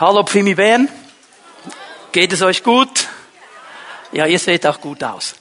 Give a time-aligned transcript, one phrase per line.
[0.00, 0.88] Hallo Pfimi Bern.
[2.12, 3.08] Geht es euch gut?
[4.12, 5.34] Ja, ihr seht auch gut aus.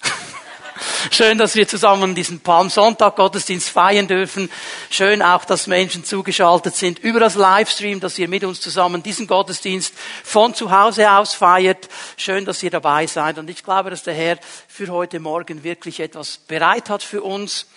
[1.12, 4.49] Schön, dass wir zusammen diesen Palmsonntag Gottesdienst feiern dürfen.
[4.89, 9.28] Schön auch, dass Menschen zugeschaltet sind über das Livestream, dass ihr mit uns zusammen diesen
[9.28, 9.93] Gottesdienst
[10.23, 11.87] von zu Hause aus feiert.
[12.17, 13.37] Schön, dass ihr dabei seid.
[13.37, 17.67] Und ich glaube, dass der Herr für heute Morgen wirklich etwas bereit hat für uns.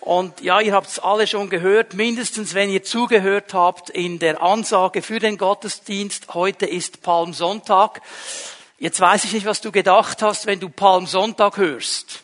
[0.00, 4.42] Und ja, ihr habt es alle schon gehört, mindestens wenn ihr zugehört habt in der
[4.42, 6.34] Ansage für den Gottesdienst.
[6.34, 8.00] Heute ist Palmsonntag.
[8.78, 12.22] Jetzt weiß ich nicht, was du gedacht hast, wenn du Palmsonntag hörst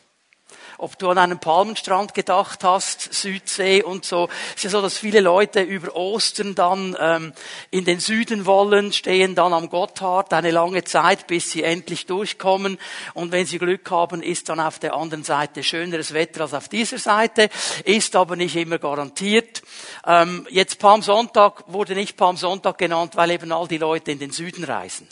[0.78, 4.28] ob du an einen Palmenstrand gedacht hast, Südsee und so.
[4.51, 7.33] Es ist ja so, dass viele Leute über Ostern dann ähm,
[7.70, 12.78] in den Süden wollen, stehen dann am Gotthard eine lange Zeit, bis sie endlich durchkommen.
[13.14, 16.69] Und wenn sie Glück haben, ist dann auf der anderen Seite schöneres Wetter als auf
[16.69, 17.48] dieser Seite,
[17.84, 19.62] ist aber nicht immer garantiert.
[20.06, 24.64] Ähm, jetzt Palmsonntag wurde nicht Palmsonntag genannt, weil eben all die Leute in den Süden
[24.64, 25.09] reisen.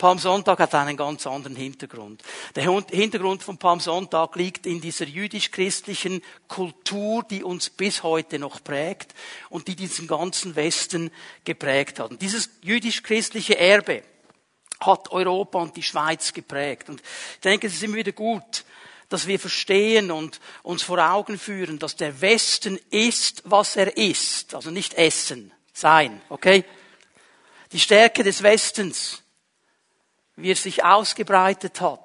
[0.00, 2.22] Palmsonntag hat einen ganz anderen Hintergrund.
[2.56, 9.14] Der Hintergrund von Palmsonntag liegt in dieser jüdisch-christlichen Kultur, die uns bis heute noch prägt
[9.50, 11.10] und die diesen ganzen Westen
[11.44, 12.12] geprägt hat.
[12.12, 14.02] Und dieses jüdisch-christliche Erbe
[14.80, 16.88] hat Europa und die Schweiz geprägt.
[16.88, 17.02] Und
[17.34, 18.64] ich denke, es ist immer wieder gut,
[19.10, 24.54] dass wir verstehen und uns vor Augen führen, dass der Westen ist, was er ist.
[24.54, 26.64] Also nicht essen, sein, okay?
[27.72, 29.19] Die Stärke des Westens
[30.42, 32.00] wie er sich ausgebreitet hat,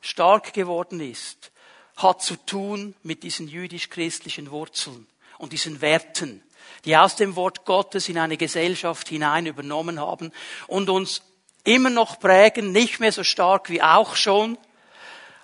[0.00, 1.52] stark geworden ist,
[1.96, 5.06] hat zu tun mit diesen jüdisch-christlichen Wurzeln
[5.38, 6.42] und diesen Werten,
[6.84, 10.32] die aus dem Wort Gottes in eine Gesellschaft hinein übernommen haben
[10.66, 11.22] und uns
[11.64, 14.56] immer noch prägen, nicht mehr so stark wie auch schon.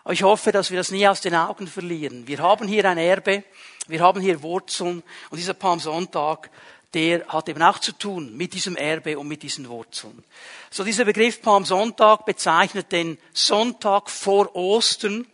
[0.05, 2.27] Aber ich hoffe, dass wir das nie aus den Augen verlieren.
[2.27, 3.45] Wir haben hier ein Erbe,
[3.89, 6.51] wir haben hier Wurzeln und dieser Palmsonntag
[6.95, 10.25] der hat eben auch zu tun mit diesem Erbe und mit diesen Wurzeln.
[10.71, 15.27] So dieser Begriff Palmsonntag bezeichnet den Sonntag vor Ostern.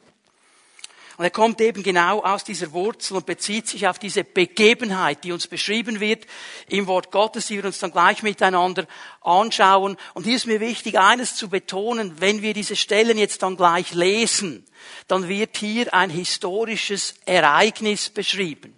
[1.18, 5.30] Und er kommt eben genau aus dieser Wurzel und bezieht sich auf diese Begebenheit, die
[5.30, 6.26] uns beschrieben wird
[6.68, 8.86] im Wort Gottes, die wir uns dann gleich miteinander
[9.20, 9.98] anschauen.
[10.14, 13.92] Und hier ist mir wichtig, eines zu betonen, wenn wir diese Stellen jetzt dann gleich
[13.92, 14.66] lesen,
[15.06, 18.76] dann wird hier ein historisches Ereignis beschrieben.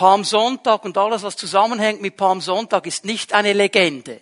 [0.00, 4.18] Palmsonntag und alles, was zusammenhängt mit Palmsonntag, ist nicht eine Legende,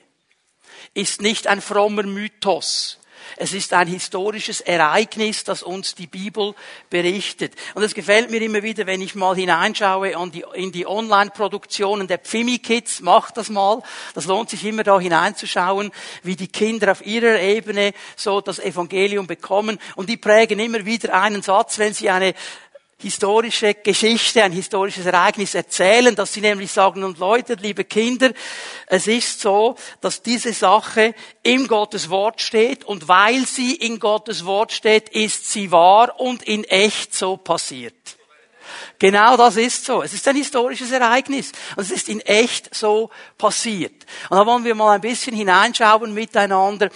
[0.92, 2.98] ist nicht ein frommer Mythos.
[3.36, 6.54] Es ist ein historisches Ereignis, das uns die Bibel
[6.90, 7.54] berichtet.
[7.74, 10.14] Und es gefällt mir immer wieder, wenn ich mal hineinschaue
[10.54, 13.00] in die Online-Produktionen der Pfimi-Kids.
[13.00, 13.82] Macht das mal.
[14.14, 15.92] Das lohnt sich immer da hineinzuschauen,
[16.24, 19.78] wie die Kinder auf ihrer Ebene so das Evangelium bekommen.
[19.94, 22.34] Und die prägen immer wieder einen Satz, wenn sie eine
[23.00, 28.32] historische Geschichte, ein historisches Ereignis erzählen, dass sie nämlich sagen, und Leute, liebe Kinder,
[28.88, 31.14] es ist so, dass diese Sache
[31.44, 36.42] in Gottes Wort steht und weil sie in Gottes Wort steht, ist sie wahr und
[36.42, 38.17] in echt so passiert.
[38.98, 40.02] Genau das ist so.
[40.02, 41.52] Es ist ein historisches Ereignis.
[41.76, 44.06] Und es ist in echt so passiert.
[44.28, 46.90] Und da wollen wir mal ein bisschen hineinschauen miteinander.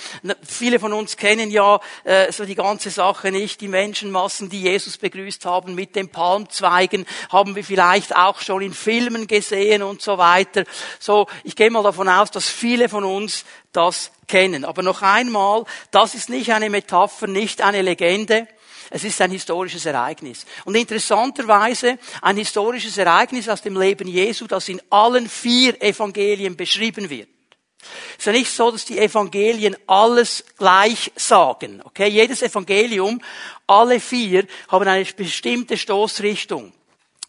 [0.47, 3.61] Viele von uns kennen ja äh, so die ganze Sache nicht.
[3.61, 8.75] Die Menschenmassen, die Jesus begrüßt haben mit den Palmzweigen, haben wir vielleicht auch schon in
[8.75, 10.65] Filmen gesehen und so weiter.
[10.99, 14.65] So, ich gehe mal davon aus, dass viele von uns das kennen.
[14.65, 18.47] Aber noch einmal, das ist nicht eine Metapher, nicht eine Legende.
[18.95, 20.45] Es ist ein historisches Ereignis.
[20.67, 27.09] Und interessanterweise ein historisches Ereignis aus dem Leben Jesu, das in allen vier Evangelien beschrieben
[27.09, 27.31] wird.
[28.13, 31.81] Es ist ja nicht so, dass die Evangelien alles gleich sagen.
[31.85, 33.23] Okay, jedes Evangelium,
[33.67, 36.75] alle vier haben eine bestimmte Stoßrichtung.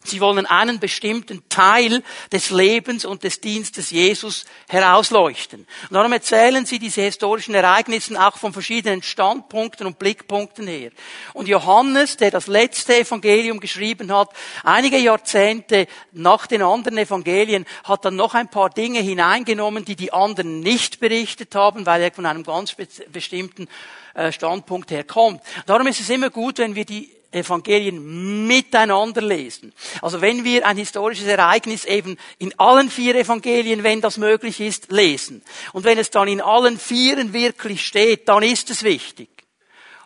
[0.04, 5.60] Sie wollen einen bestimmten Teil des Lebens und des Dienstes Jesus herausleuchten.
[5.88, 10.90] Und darum erzählen sie diese historischen Ereignisse auch von verschiedenen Standpunkten und Blickpunkten her.
[11.32, 14.28] Und Johannes, der das letzte Evangelium geschrieben hat,
[14.62, 20.12] einige Jahrzehnte nach den anderen Evangelien, hat dann noch ein paar Dinge hineingenommen, die die
[20.12, 22.76] anderen nicht berichtet haben, weil er von einem ganz
[23.10, 23.68] bestimmten
[24.12, 25.40] äh, Standpunkt her kommt.
[25.64, 29.72] Darum ist es immer gut, wenn wir die Evangelien miteinander lesen.
[30.00, 34.90] Also wenn wir ein historisches Ereignis eben in allen vier Evangelien, wenn das möglich ist,
[34.92, 35.42] lesen.
[35.72, 39.28] Und wenn es dann in allen vieren wirklich steht, dann ist es wichtig.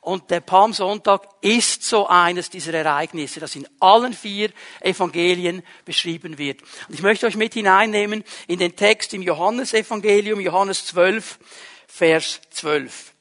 [0.01, 6.63] Und der Palmsonntag ist so eines dieser Ereignisse, das in allen vier Evangelien beschrieben wird.
[6.89, 11.39] Und ich möchte euch mit hineinnehmen in den Text im Johannesevangelium, Johannes 12,
[11.87, 13.13] Vers 12.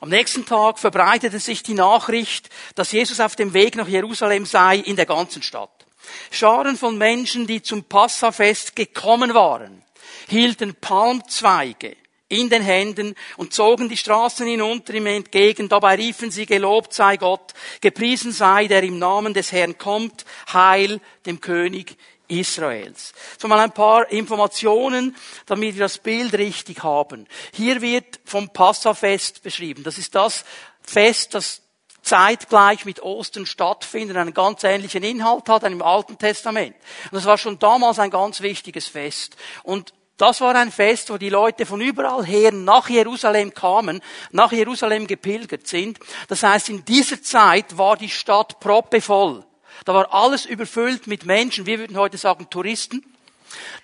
[0.00, 4.76] Am nächsten Tag verbreitete sich die Nachricht, dass Jesus auf dem Weg nach Jerusalem sei
[4.76, 5.86] in der ganzen Stadt.
[6.30, 9.82] Scharen von Menschen, die zum Passafest gekommen waren,
[10.28, 11.96] hielten Palmzweige
[12.28, 15.68] in den Händen und zogen die Straßen hinunter ihm entgegen.
[15.68, 21.00] Dabei riefen sie, gelobt sei Gott, gepriesen sei, der im Namen des Herrn kommt, Heil
[21.26, 21.96] dem König
[22.28, 23.12] Israels.
[23.38, 25.16] So mal ein paar Informationen,
[25.46, 27.26] damit wir das Bild richtig haben.
[27.52, 29.82] Hier wird vom Passafest beschrieben.
[29.82, 30.44] Das ist das
[30.82, 31.62] Fest, das
[32.02, 36.74] zeitgleich mit Ostern stattfindet, einen ganz ähnlichen Inhalt hat, einem Alten Testament.
[37.04, 39.36] Und das war schon damals ein ganz wichtiges Fest.
[39.62, 44.00] Und das war ein Fest, wo die Leute von überall her nach Jerusalem kamen,
[44.32, 45.98] nach Jerusalem gepilgert sind.
[46.26, 49.44] Das heißt, in dieser Zeit war die Stadt proppevoll.
[49.84, 53.02] Da war alles überfüllt mit Menschen, wir würden heute sagen Touristen,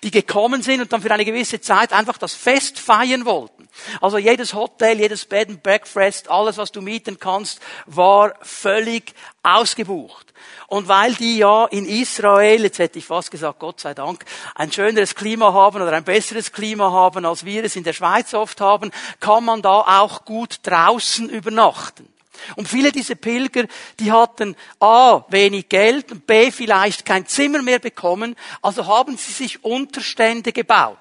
[0.03, 3.67] die gekommen sind und dann für eine gewisse Zeit einfach das Fest feiern wollten.
[4.01, 9.13] Also jedes Hotel, jedes Bed and Breakfast, alles, was du mieten kannst, war völlig
[9.43, 10.33] ausgebucht.
[10.67, 14.25] Und weil die ja in Israel, jetzt hätte ich fast gesagt, Gott sei Dank,
[14.55, 18.33] ein schöneres Klima haben oder ein besseres Klima haben, als wir es in der Schweiz
[18.33, 22.07] oft haben, kann man da auch gut draußen übernachten.
[22.55, 23.65] Und viele dieser Pilger,
[23.99, 29.31] die hatten A, wenig Geld und B, vielleicht kein Zimmer mehr bekommen, also haben sie
[29.31, 30.97] sich Unterstände gebaut.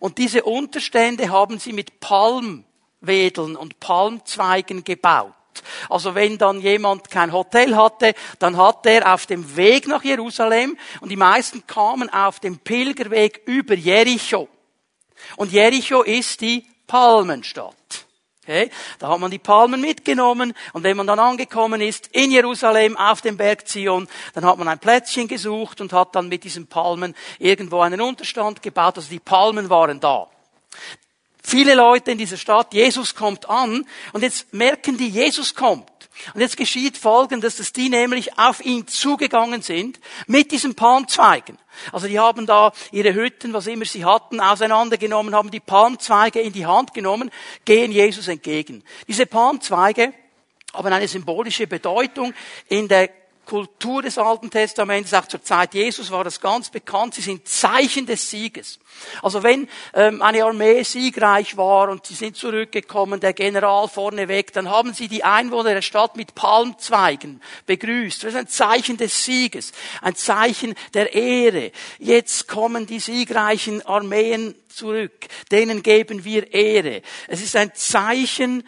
[0.00, 5.32] Und diese Unterstände haben sie mit Palmwedeln und Palmzweigen gebaut.
[5.88, 10.76] Also wenn dann jemand kein Hotel hatte, dann hat er auf dem Weg nach Jerusalem
[11.00, 14.48] und die meisten kamen auf dem Pilgerweg über Jericho.
[15.36, 18.05] Und Jericho ist die Palmenstadt.
[18.46, 18.70] Okay?
[19.00, 23.20] Da hat man die Palmen mitgenommen und wenn man dann angekommen ist in Jerusalem auf
[23.20, 27.16] dem Berg Zion, dann hat man ein Plätzchen gesucht und hat dann mit diesen Palmen
[27.40, 28.98] irgendwo einen Unterstand gebaut.
[28.98, 30.28] Also die Palmen waren da.
[31.42, 35.90] Viele Leute in dieser Stadt, Jesus kommt an und jetzt merken die, Jesus kommt.
[36.34, 41.58] Und jetzt geschieht Folgendes, dass die nämlich auf ihn zugegangen sind mit diesen Palmzweigen.
[41.92, 46.52] Also die haben da ihre Hütten, was immer sie hatten, auseinandergenommen, haben die Palmzweige in
[46.52, 47.30] die Hand genommen,
[47.64, 48.82] gehen Jesus entgegen.
[49.06, 50.14] Diese Palmzweige
[50.72, 52.34] haben eine symbolische Bedeutung
[52.68, 53.10] in der
[53.46, 58.04] Kultur des Alten Testaments, auch zur Zeit Jesus war das ganz bekannt, sie sind Zeichen
[58.04, 58.80] des Sieges.
[59.22, 64.68] Also wenn ähm, eine Armee siegreich war und sie sind zurückgekommen, der General vorneweg, dann
[64.68, 68.24] haben sie die Einwohner der Stadt mit Palmzweigen begrüßt.
[68.24, 69.72] Das ist ein Zeichen des Sieges,
[70.02, 71.70] ein Zeichen der Ehre.
[71.98, 77.02] Jetzt kommen die siegreichen Armeen zurück, denen geben wir Ehre.
[77.28, 78.64] Es ist ein Zeichen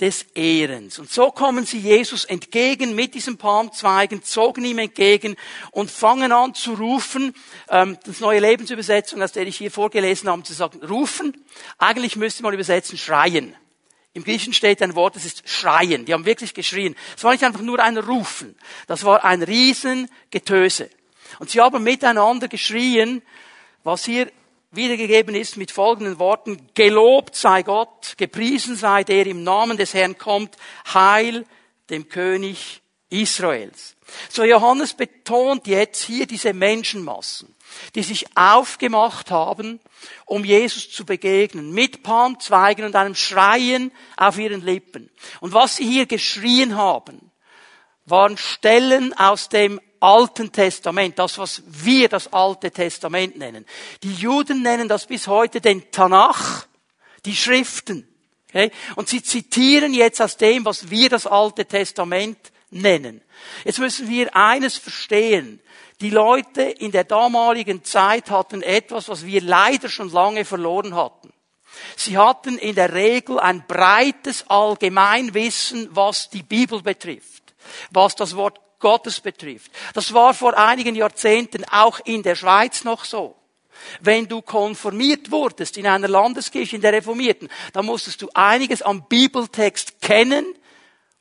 [0.00, 0.98] des Ehrens.
[0.98, 5.36] Und so kommen sie Jesus entgegen mit diesen Palmzweigen, zogen ihm entgegen
[5.72, 7.34] und fangen an zu rufen,
[7.68, 11.44] ähm, das neue Lebensübersetzung, aus der ich hier vorgelesen habe, zu sagen, rufen.
[11.78, 13.56] Eigentlich müsste man übersetzen, schreien.
[14.14, 16.04] Im Griechischen steht ein Wort, das ist schreien.
[16.04, 16.96] Die haben wirklich geschrien.
[17.16, 18.56] Es war nicht einfach nur ein Rufen.
[18.86, 20.90] Das war ein Riesengetöse.
[21.38, 23.22] Und sie haben miteinander geschrien,
[23.84, 24.30] was hier
[24.70, 30.18] wiedergegeben ist mit folgenden Worten, gelobt sei Gott, gepriesen sei der im Namen des Herrn
[30.18, 30.56] kommt,
[30.92, 31.46] Heil
[31.90, 33.96] dem König Israels.
[34.28, 37.54] So Johannes betont jetzt hier diese Menschenmassen,
[37.94, 39.80] die sich aufgemacht haben,
[40.26, 45.10] um Jesus zu begegnen, mit Palmzweigen und einem Schreien auf ihren Lippen.
[45.40, 47.30] Und was sie hier geschrien haben,
[48.04, 53.66] waren Stellen aus dem Alten Testament, das was wir das Alte Testament nennen.
[54.02, 56.66] Die Juden nennen das bis heute den Tanach,
[57.24, 58.06] die Schriften.
[58.48, 58.70] Okay?
[58.96, 62.38] Und sie zitieren jetzt aus dem, was wir das Alte Testament
[62.70, 63.22] nennen.
[63.64, 65.60] Jetzt müssen wir eines verstehen.
[66.00, 71.32] Die Leute in der damaligen Zeit hatten etwas, was wir leider schon lange verloren hatten.
[71.96, 77.54] Sie hatten in der Regel ein breites Allgemeinwissen, was die Bibel betrifft,
[77.90, 79.70] was das Wort Gottes betrifft.
[79.94, 83.34] Das war vor einigen Jahrzehnten auch in der Schweiz noch so.
[84.00, 89.06] Wenn du konformiert wurdest in einer Landeskirche, in der Reformierten, dann musstest du einiges am
[89.08, 90.46] Bibeltext kennen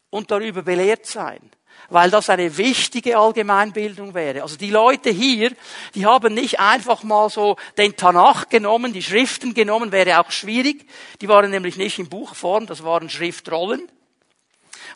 [0.09, 1.51] und darüber belehrt sein
[1.89, 4.41] weil das eine wichtige Allgemeinbildung wäre.
[4.41, 5.53] Also die Leute hier,
[5.95, 10.85] die haben nicht einfach mal so den Tanach genommen, die Schriften genommen, wäre auch schwierig.
[11.21, 13.89] Die waren nämlich nicht in Buchform, das waren Schriftrollen.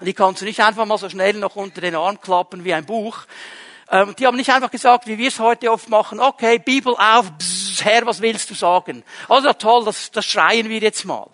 [0.02, 2.74] Und die kannst du nicht einfach mal so schnell noch unter den Arm klappen wie
[2.74, 3.20] ein Buch.
[3.92, 7.32] Ähm, die haben nicht einfach gesagt, wie wir es heute oft machen, okay, Bibel auf,
[7.34, 9.04] bzz, Herr, was willst du sagen?
[9.30, 11.30] Also toll, das, das schreien wir jetzt mal.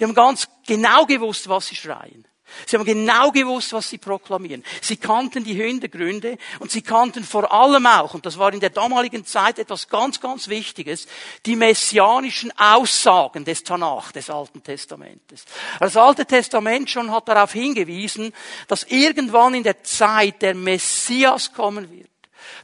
[0.00, 2.26] Die haben ganz genau gewusst, was sie schreien.
[2.66, 4.64] Sie haben genau gewusst, was sie proklamieren.
[4.80, 8.70] Sie kannten die Hintergründe und sie kannten vor allem auch, und das war in der
[8.70, 11.06] damaligen Zeit etwas ganz, ganz Wichtiges,
[11.46, 15.44] die messianischen Aussagen des Tanach, des Alten Testamentes.
[15.78, 18.32] Das Alte Testament schon hat darauf hingewiesen,
[18.68, 22.09] dass irgendwann in der Zeit der Messias kommen wird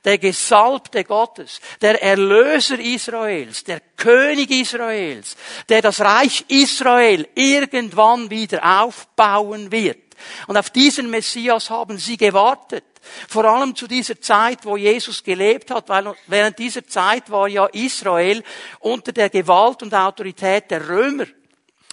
[0.04, 5.36] der Gesalbte Gottes, der Erlöser Israels, der König Israels,
[5.68, 9.98] der das Reich Israel irgendwann wieder aufbauen wird.
[10.46, 12.84] Und auf diesen Messias haben sie gewartet.
[13.28, 17.66] Vor allem zu dieser Zeit, wo Jesus gelebt hat, weil während dieser Zeit war ja
[17.66, 18.42] Israel
[18.80, 21.26] unter der Gewalt und Autorität der Römer.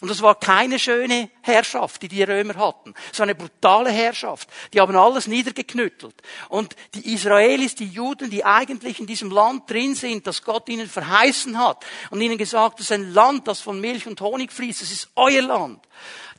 [0.04, 2.94] Und das war keine schöne Herrschaft, die die Römer hatten.
[3.10, 4.50] Es war eine brutale Herrschaft.
[4.74, 6.14] Die haben alles niedergeknüttelt.
[6.50, 10.90] Und die Israelis, die Juden, die eigentlich in diesem Land drin sind, das Gott ihnen
[10.90, 14.82] verheißen hat und ihnen gesagt, das ist ein Land, das von Milch und Honig fließt,
[14.82, 15.80] das ist euer Land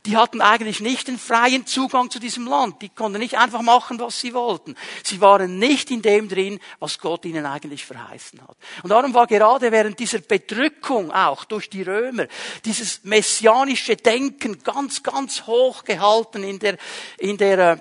[0.05, 2.81] die hatten eigentlich nicht den freien Zugang zu diesem Land.
[2.81, 4.75] Die konnten nicht einfach machen, was sie wollten.
[5.03, 8.57] Sie waren nicht in dem drin, was Gott ihnen eigentlich verheißen hat.
[8.83, 12.27] Und darum war gerade während dieser Bedrückung auch durch die Römer
[12.63, 16.77] dieses messianische Denken ganz, ganz hoch gehalten in der,
[17.17, 17.77] in der äh,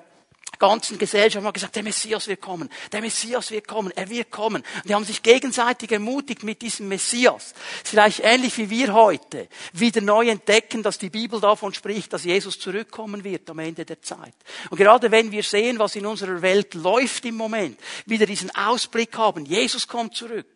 [0.58, 4.62] ganzen Gesellschaft haben gesagt, der Messias wird kommen, der Messias wird kommen, er wird kommen.
[4.62, 7.54] Und die haben sich gegenseitig ermutigt mit diesem Messias.
[7.84, 12.58] Vielleicht ähnlich wie wir heute wieder neu entdecken, dass die Bibel davon spricht, dass Jesus
[12.58, 14.34] zurückkommen wird am Ende der Zeit.
[14.70, 19.16] Und gerade wenn wir sehen, was in unserer Welt läuft im Moment, wieder diesen Ausblick
[19.16, 20.46] haben, Jesus kommt zurück.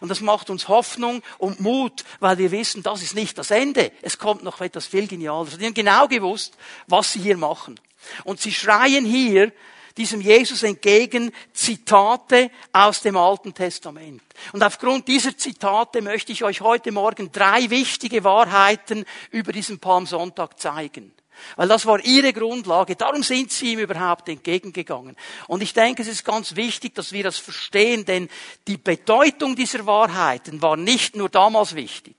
[0.00, 3.92] Und das macht uns Hoffnung und Mut, weil wir wissen, das ist nicht das Ende.
[4.02, 5.56] Es kommt noch etwas viel Geniales.
[5.58, 7.78] Die haben genau gewusst, was sie hier machen.
[8.24, 9.52] Und sie schreien hier
[9.98, 14.22] diesem Jesus entgegen Zitate aus dem Alten Testament.
[14.52, 20.58] Und aufgrund dieser Zitate möchte ich euch heute Morgen drei wichtige Wahrheiten über diesen Palmsonntag
[20.58, 21.12] zeigen.
[21.56, 22.96] Weil das war ihre Grundlage.
[22.96, 25.16] Darum sind sie ihm überhaupt entgegengegangen.
[25.46, 28.28] Und ich denke, es ist ganz wichtig, dass wir das verstehen, denn
[28.66, 32.16] die Bedeutung dieser Wahrheiten war nicht nur damals wichtig.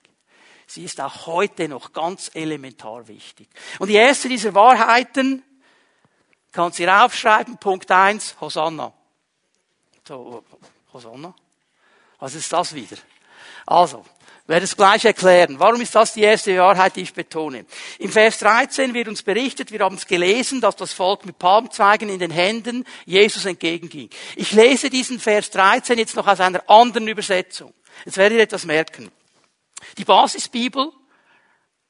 [0.66, 3.48] Sie ist auch heute noch ganz elementar wichtig.
[3.78, 5.42] Und die erste dieser Wahrheiten
[6.52, 8.92] Kannst du hier aufschreiben, Punkt eins Hosanna.
[10.06, 10.44] So,
[10.92, 11.34] Hosanna?
[12.18, 12.96] Was ist das wieder?
[13.66, 14.04] Also,
[14.50, 15.60] werde es gleich erklären.
[15.60, 17.64] Warum ist das die erste Wahrheit, die ich betone?
[18.00, 22.08] Im Vers 13 wird uns berichtet, wir haben es gelesen, dass das Volk mit Palmzweigen
[22.08, 24.10] in den Händen Jesus entgegenging.
[24.34, 27.72] Ich lese diesen Vers 13 jetzt noch aus einer anderen Übersetzung.
[28.04, 29.12] Jetzt werdet ihr etwas merken.
[29.98, 30.90] Die Basisbibel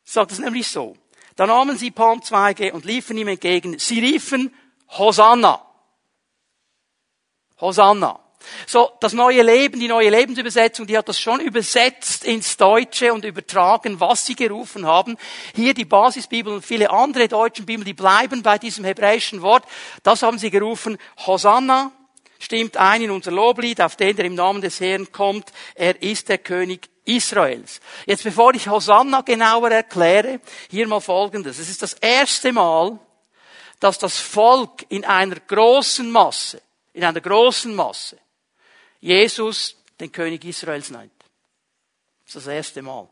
[0.04, 0.96] sagt es nämlich so.
[1.40, 3.78] Da nahmen sie Palmzweige und liefen ihm entgegen.
[3.78, 4.54] Sie riefen
[4.90, 5.66] Hosanna.
[7.58, 8.20] Hosanna.
[8.66, 13.24] So, das neue Leben, die neue Lebensübersetzung, die hat das schon übersetzt ins Deutsche und
[13.24, 15.16] übertragen, was sie gerufen haben.
[15.54, 19.64] Hier die Basisbibel und viele andere deutschen Bibeln, die bleiben bei diesem hebräischen Wort.
[20.02, 21.90] Das haben sie gerufen, Hosanna,
[22.38, 25.52] stimmt ein in unser Loblied, auf den, der im Namen des Herrn kommt.
[25.74, 27.80] Er ist der König Israels.
[28.06, 30.40] Jetzt bevor ich Hosanna genauer erkläre,
[30.70, 31.58] hier mal Folgendes.
[31.58, 32.98] Es ist das erste Mal,
[33.80, 36.60] dass das Volk in einer großen Masse,
[36.92, 38.18] in einer großen Masse,
[39.00, 41.12] Jesus den König Israels nennt.
[42.24, 43.08] Das ist das erste Mal.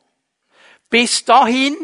[0.90, 1.76] Bis dahin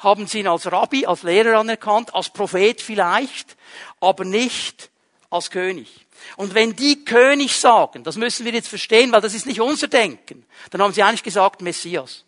[0.00, 3.56] haben sie ihn als Rabbi, als Lehrer anerkannt, als Prophet vielleicht,
[4.00, 4.90] aber nicht
[5.30, 6.06] als König.
[6.36, 9.88] Und wenn die König sagen, das müssen wir jetzt verstehen, weil das ist nicht unser
[9.88, 12.24] Denken, dann haben sie eigentlich gesagt Messias.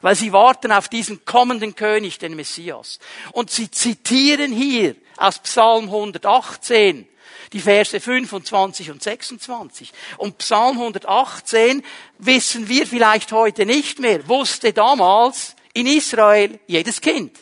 [0.00, 2.98] Weil sie warten auf diesen kommenden König, den Messias.
[3.32, 7.08] Und sie zitieren hier aus Psalm 118
[7.52, 9.92] die Verse 25 und 26.
[10.16, 11.84] Und Psalm 118
[12.18, 17.38] wissen wir vielleicht heute nicht mehr, wusste damals in Israel jedes Kind.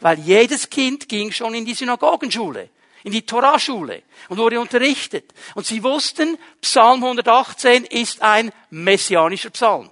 [0.00, 2.70] Weil jedes Kind ging schon in die Synagogenschule
[3.04, 5.32] in die Toraschule und wurde unterrichtet.
[5.54, 9.90] Und sie wussten, Psalm 118 ist ein messianischer Psalm.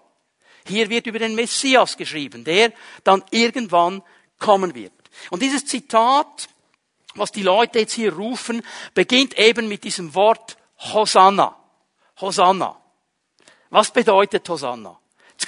[0.66, 2.72] Hier wird über den Messias geschrieben, der
[3.04, 4.02] dann irgendwann
[4.38, 4.92] kommen wird.
[5.30, 6.48] Und dieses Zitat,
[7.14, 8.62] was die Leute jetzt hier rufen,
[8.94, 10.56] beginnt eben mit diesem Wort
[10.92, 11.56] Hosanna.
[12.20, 12.76] Hosanna.
[13.70, 14.98] Was bedeutet Hosanna?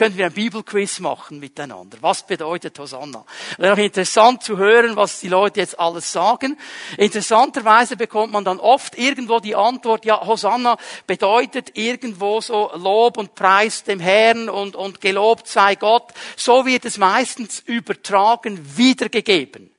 [0.00, 1.98] Könnten wir ein Bibelquiz machen miteinander.
[2.00, 3.22] Was bedeutet Hosanna?
[3.58, 6.58] Wäre auch interessant zu hören, was die Leute jetzt alles sagen.
[6.96, 13.34] Interessanterweise bekommt man dann oft irgendwo die Antwort, ja, Hosanna bedeutet irgendwo so Lob und
[13.34, 16.14] Preis dem Herrn und, und gelobt sei Gott.
[16.34, 19.70] So wird es meistens übertragen, wiedergegeben.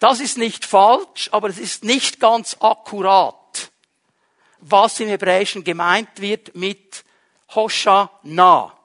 [0.00, 3.70] Das ist nicht falsch, aber es ist nicht ganz akkurat,
[4.58, 7.04] was im Hebräischen gemeint wird mit
[7.54, 8.75] Hoshana.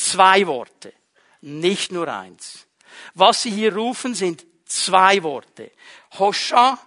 [0.00, 0.94] Zwei Worte,
[1.42, 2.66] nicht nur eins.
[3.12, 5.72] Was sie hier rufen, sind zwei Worte.
[6.18, 6.78] Hosha,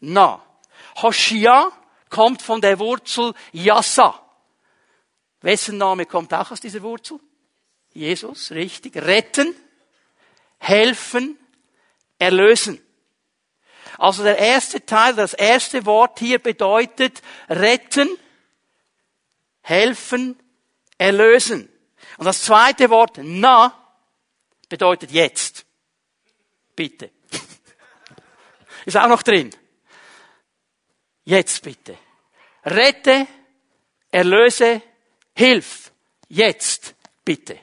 [0.00, 0.44] na.
[1.00, 1.70] Hoshia
[2.10, 4.20] kommt von der Wurzel Yassa.
[5.40, 7.20] Wessen Name kommt auch aus dieser Wurzel?
[7.92, 8.96] Jesus, richtig.
[8.96, 9.54] Retten,
[10.58, 11.38] helfen,
[12.18, 12.84] erlösen.
[13.98, 18.08] Also der erste Teil, das erste Wort hier bedeutet retten,
[19.60, 20.36] helfen,
[20.98, 21.72] erlösen.
[22.18, 23.72] Und das zweite Wort na
[24.68, 25.64] bedeutet jetzt.
[26.74, 27.10] Bitte.
[28.84, 29.50] Ist auch noch drin.
[31.24, 31.96] Jetzt bitte.
[32.64, 33.26] Rette,
[34.10, 34.82] erlöse,
[35.34, 35.92] hilf.
[36.28, 36.94] Jetzt
[37.24, 37.58] bitte.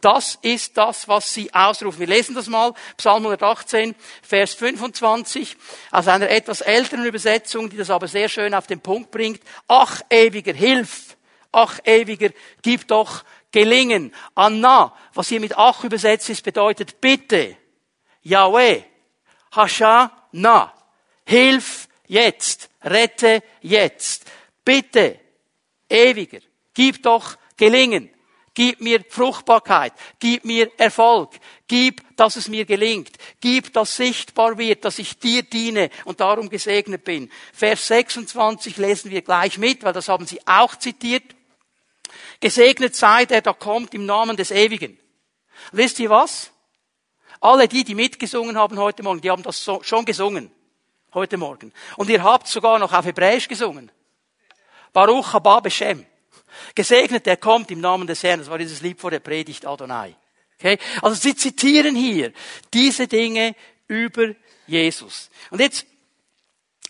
[0.00, 2.00] Das ist das, was sie ausrufen.
[2.00, 5.56] Wir lesen das mal, Psalm 118, Vers 25,
[5.90, 9.40] aus einer etwas älteren Übersetzung, die das aber sehr schön auf den Punkt bringt.
[9.68, 11.16] Ach, ewiger, hilf!
[11.52, 12.30] Ach, ewiger,
[12.62, 13.24] gib doch
[13.56, 14.12] gelingen.
[14.34, 17.56] Anna, was hier mit ach übersetzt ist, bedeutet bitte.
[18.22, 18.82] Yahweh,
[19.50, 20.74] Hasha, na.
[21.24, 22.68] Hilf jetzt.
[22.84, 24.26] Rette jetzt.
[24.62, 25.18] Bitte.
[25.88, 26.40] Ewiger.
[26.74, 28.10] Gib doch gelingen.
[28.52, 29.94] Gib mir Fruchtbarkeit.
[30.18, 31.30] Gib mir Erfolg.
[31.66, 33.16] Gib, dass es mir gelingt.
[33.40, 37.30] Gib, dass sichtbar wird, dass ich dir diene und darum gesegnet bin.
[37.54, 41.35] Vers 26 lesen wir gleich mit, weil das haben sie auch zitiert.
[42.40, 44.98] Gesegnet sei der, da kommt im Namen des Ewigen.
[45.72, 46.50] wisst ihr was?
[47.40, 50.50] Alle die, die mitgesungen haben heute Morgen, die haben das schon gesungen.
[51.14, 51.72] Heute Morgen.
[51.96, 53.90] Und ihr habt sogar noch auf Hebräisch gesungen.
[54.92, 56.04] Baruch haba Beshem.
[56.74, 58.40] Gesegnet, der kommt im Namen des Herrn.
[58.40, 60.14] Das war dieses Lied vor der Predigt Adonai.
[60.58, 60.78] Okay?
[61.02, 62.32] Also sie zitieren hier
[62.72, 63.54] diese Dinge
[63.88, 64.34] über
[64.66, 65.30] Jesus.
[65.50, 65.86] Und jetzt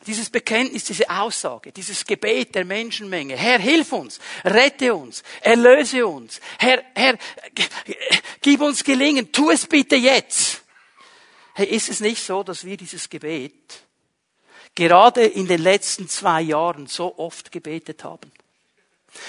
[0.06, 3.36] dieses Bekenntnis, diese Aussage, dieses Gebet der Menschenmenge.
[3.36, 6.40] Herr, hilf uns, rette uns, erlöse uns.
[6.58, 7.18] Herr, Herr,
[8.40, 10.62] gib uns gelingen, tu es bitte jetzt.
[11.54, 13.80] Hey, ist es nicht so, dass wir dieses Gebet
[14.74, 18.30] gerade in den letzten zwei Jahren so oft gebetet haben?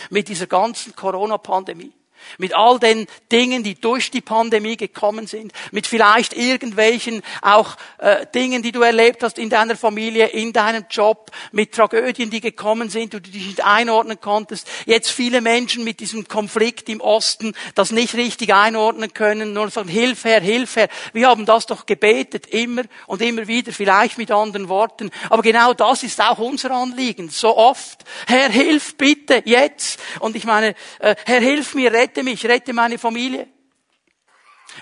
[0.10, 1.92] mit dieser ganzen Corona-Pandemie.
[2.38, 8.26] Mit all den Dingen, die durch die Pandemie gekommen sind, mit vielleicht irgendwelchen auch äh,
[8.34, 12.90] Dingen, die du erlebt hast in deiner Familie, in deinem Job, mit Tragödien, die gekommen
[12.90, 14.68] sind, du dich nicht einordnen konntest.
[14.86, 19.90] Jetzt viele Menschen mit diesem Konflikt im Osten, das nicht richtig einordnen können, nur sagen,
[19.90, 20.90] Hilf her, Hilf her.
[21.14, 25.10] Wir haben das doch gebetet, immer und immer wieder, vielleicht mit anderen Worten.
[25.30, 28.04] Aber genau das ist auch unser Anliegen, so oft.
[28.28, 30.00] Herr, hilf bitte, jetzt.
[30.20, 33.48] Und ich meine, äh, Herr, hilf mir, rette mich, rette meine Familie.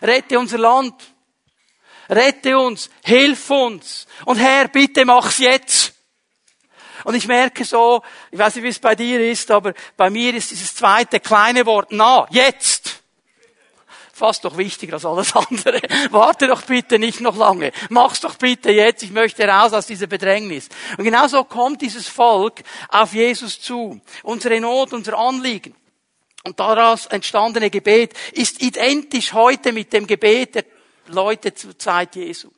[0.01, 0.93] Rette unser Land.
[2.09, 4.05] Rette uns, hilf uns.
[4.25, 5.93] Und Herr, bitte mach's jetzt.
[7.03, 10.33] Und ich merke so, ich weiß nicht, wie es bei dir ist, aber bei mir
[10.33, 13.01] ist dieses zweite kleine Wort na, jetzt.
[14.13, 15.81] Fast doch wichtiger als alles andere.
[16.11, 17.71] Warte doch bitte nicht noch lange.
[17.89, 19.03] Mach's doch bitte jetzt.
[19.03, 20.69] Ich möchte raus aus dieser Bedrängnis.
[20.97, 23.99] Und genauso kommt dieses Volk auf Jesus zu.
[24.23, 25.75] Unsere Not, unser Anliegen.
[26.45, 30.65] Und daraus entstandene Gebet ist identisch heute mit dem Gebet der
[31.07, 32.51] Leute zur Zeit Jesu.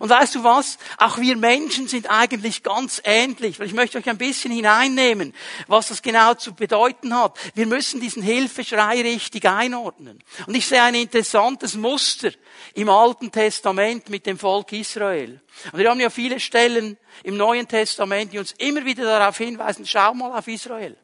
[0.00, 0.76] Und weißt du was?
[0.98, 3.58] Auch wir Menschen sind eigentlich ganz ähnlich.
[3.58, 5.32] Weil ich möchte euch ein bisschen hineinnehmen,
[5.66, 7.38] was das genau zu bedeuten hat.
[7.54, 10.22] Wir müssen diesen Hilfeschrei richtig einordnen.
[10.46, 12.32] Und ich sehe ein interessantes Muster
[12.74, 15.40] im Alten Testament mit dem Volk Israel.
[15.72, 19.86] Und wir haben ja viele Stellen im Neuen Testament, die uns immer wieder darauf hinweisen,
[19.86, 20.98] schau mal auf Israel.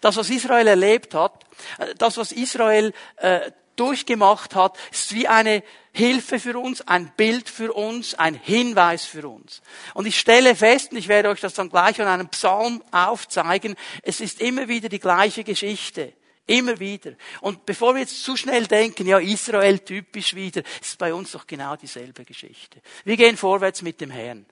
[0.00, 1.44] Das, was Israel erlebt hat,
[1.78, 5.62] äh, das, was Israel äh, durchgemacht hat, ist wie eine
[5.92, 9.62] Hilfe für uns, ein Bild für uns, ein Hinweis für uns.
[9.94, 13.76] Und ich stelle fest, und ich werde euch das dann gleich an einem Psalm aufzeigen,
[14.02, 16.12] es ist immer wieder die gleiche Geschichte.
[16.48, 17.14] Immer wieder.
[17.40, 21.46] Und bevor wir jetzt zu schnell denken, ja, Israel typisch wieder, ist bei uns doch
[21.46, 22.80] genau dieselbe Geschichte.
[23.04, 24.46] Wir gehen vorwärts mit dem Herrn.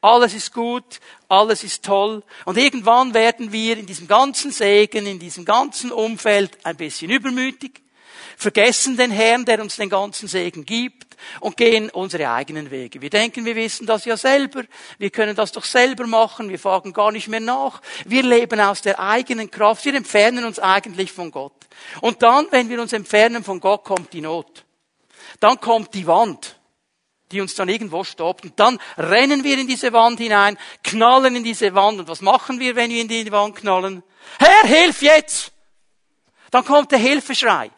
[0.00, 2.22] Alles ist gut, alles ist toll.
[2.44, 7.82] Und irgendwann werden wir in diesem ganzen Segen, in diesem ganzen Umfeld ein bisschen übermütig,
[8.36, 13.00] vergessen den Herrn, der uns den ganzen Segen gibt und gehen unsere eigenen Wege.
[13.00, 14.64] Wir denken, wir wissen das ja selber,
[14.98, 17.80] wir können das doch selber machen, wir fragen gar nicht mehr nach.
[18.04, 21.54] Wir leben aus der eigenen Kraft, wir entfernen uns eigentlich von Gott.
[22.00, 24.64] Und dann, wenn wir uns entfernen von Gott, kommt die Not.
[25.40, 26.58] Dann kommt die Wand
[27.32, 28.44] die uns dann irgendwo stoppt.
[28.44, 32.00] Und dann rennen wir in diese Wand hinein, knallen in diese Wand.
[32.00, 34.02] Und was machen wir, wenn wir in die Wand knallen?
[34.38, 35.52] Herr, hilf jetzt!
[36.50, 37.70] Dann kommt der Hilfeschrei.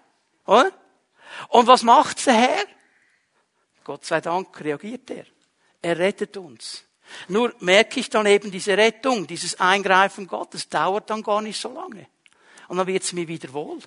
[0.44, 2.64] Und was macht der Herr?
[3.84, 5.26] Gott sei Dank reagiert er.
[5.80, 6.84] Er rettet uns.
[7.28, 11.72] Nur merke ich dann eben diese Rettung, dieses Eingreifen Gottes dauert dann gar nicht so
[11.72, 12.06] lange.
[12.68, 13.78] Und dann wird es mir wieder wohl.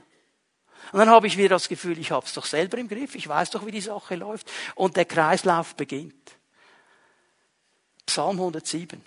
[0.92, 3.28] Und dann habe ich wieder das Gefühl, ich habe es doch selber im Griff, ich
[3.28, 4.52] weiß doch, wie die Sache läuft.
[4.76, 6.14] Und der Kreislauf beginnt.
[8.06, 9.02] Psalm 107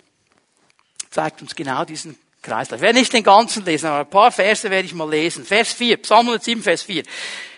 [1.09, 2.79] zeigt uns genau diesen Kreislauf.
[2.79, 5.45] Ich werde nicht den ganzen lesen, aber ein paar Verse werde ich mal lesen.
[5.45, 7.03] Vers 4, Psalm 107, Vers 4.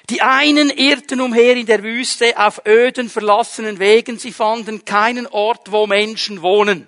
[0.10, 4.20] Die einen irrten umher in der Wüste auf öden, verlassenen Wegen.
[4.20, 6.88] Sie fanden keinen Ort, wo Menschen wohnen.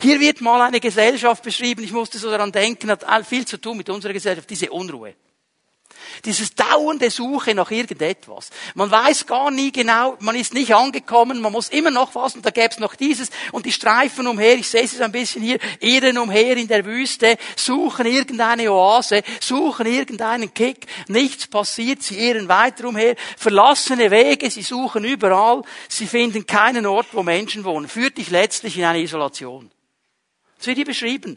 [0.00, 3.78] Hier wird mal eine Gesellschaft beschrieben, ich musste so daran denken, hat viel zu tun
[3.78, 5.14] mit unserer Gesellschaft, diese Unruhe.
[6.24, 8.50] Dieses dauernde Suche nach irgendetwas.
[8.74, 12.46] Man weiß gar nie genau, man ist nicht angekommen, man muss immer noch was und
[12.46, 15.58] da gäbe es noch dieses und die streifen umher, ich sehe es ein bisschen hier,
[15.80, 22.48] irren umher in der Wüste, suchen irgendeine Oase, suchen irgendeinen Kick, nichts passiert, sie irren
[22.48, 28.18] weiter umher, verlassene Wege, sie suchen überall, sie finden keinen Ort, wo Menschen wohnen, führt
[28.18, 29.72] dich letztlich in eine Isolation.
[30.56, 31.36] Das wird hier beschrieben.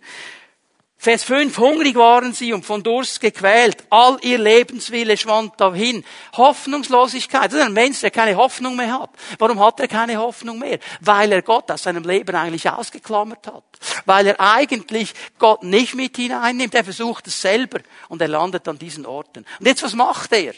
[0.97, 3.84] Vers 5, hungrig waren sie und von Durst gequält.
[3.89, 6.03] All ihr Lebenswille schwand dahin.
[6.36, 7.51] Hoffnungslosigkeit.
[7.51, 9.12] Das ist ein Mensch, der keine Hoffnung mehr hat.
[9.38, 10.79] Warum hat er keine Hoffnung mehr?
[11.01, 13.63] Weil er Gott aus seinem Leben eigentlich ausgeklammert hat.
[14.05, 16.73] Weil er eigentlich Gott nicht mit hineinnimmt.
[16.73, 19.45] Er versucht es selber und er landet an diesen Orten.
[19.60, 20.53] Und jetzt, was macht er?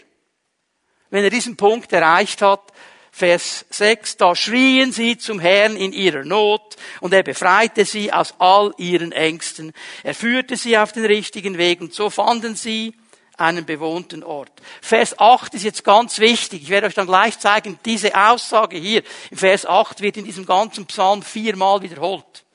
[1.09, 2.71] Wenn er diesen Punkt erreicht hat,
[3.17, 8.35] Vers 6, da schrien sie zum Herrn in ihrer Not und er befreite sie aus
[8.37, 9.73] all ihren Ängsten.
[10.03, 12.95] Er führte sie auf den richtigen Weg und so fanden sie
[13.35, 14.51] einen bewohnten Ort.
[14.83, 16.61] Vers 8 ist jetzt ganz wichtig.
[16.61, 19.01] Ich werde euch dann gleich zeigen, diese Aussage hier
[19.31, 22.45] im Vers 8 wird in diesem ganzen Psalm viermal wiederholt.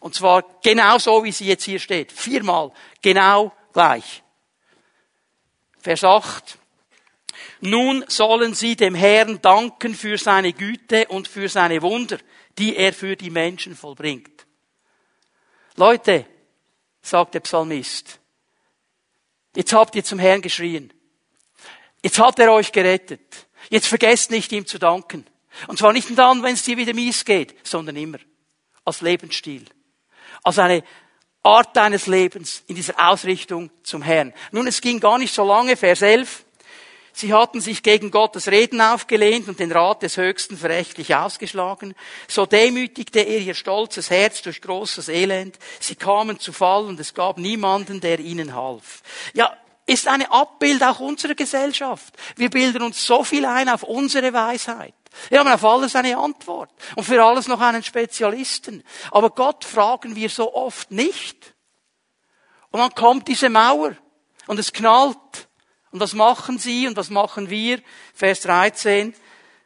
[0.00, 2.10] Und zwar genau so, wie sie jetzt hier steht.
[2.10, 2.72] Viermal.
[3.02, 4.24] Genau gleich.
[5.78, 6.58] Vers 8.
[7.60, 12.18] Nun sollen sie dem Herrn danken für seine Güte und für seine Wunder,
[12.58, 14.46] die er für die Menschen vollbringt.
[15.76, 16.26] Leute,
[17.00, 18.18] sagt der Psalmist,
[19.54, 20.92] jetzt habt ihr zum Herrn geschrien.
[22.02, 23.48] Jetzt hat er euch gerettet.
[23.70, 25.26] Jetzt vergesst nicht, ihm zu danken.
[25.66, 28.18] Und zwar nicht dann, wenn es dir wieder mies geht, sondern immer.
[28.84, 29.64] Als Lebensstil.
[30.44, 30.84] Als eine
[31.42, 34.32] Art deines Lebens in dieser Ausrichtung zum Herrn.
[34.52, 36.44] Nun, es ging gar nicht so lange, Vers 11.
[37.18, 41.96] Sie hatten sich gegen Gottes Reden aufgelehnt und den Rat des Höchsten verächtlich ausgeschlagen.
[42.28, 45.58] So demütigte er ihr stolzes Herz durch großes Elend.
[45.80, 49.02] Sie kamen zu Fall und es gab niemanden, der ihnen half.
[49.34, 49.52] Ja,
[49.84, 52.14] ist eine Abbild auch unserer Gesellschaft.
[52.36, 54.94] Wir bilden uns so viel ein auf unsere Weisheit.
[55.28, 58.84] Wir haben auf alles eine Antwort und für alles noch einen Spezialisten.
[59.10, 61.52] Aber Gott fragen wir so oft nicht.
[62.70, 63.96] Und dann kommt diese Mauer
[64.46, 65.47] und es knallt
[65.90, 67.80] und was machen sie und was machen wir?
[68.14, 69.14] Vers 13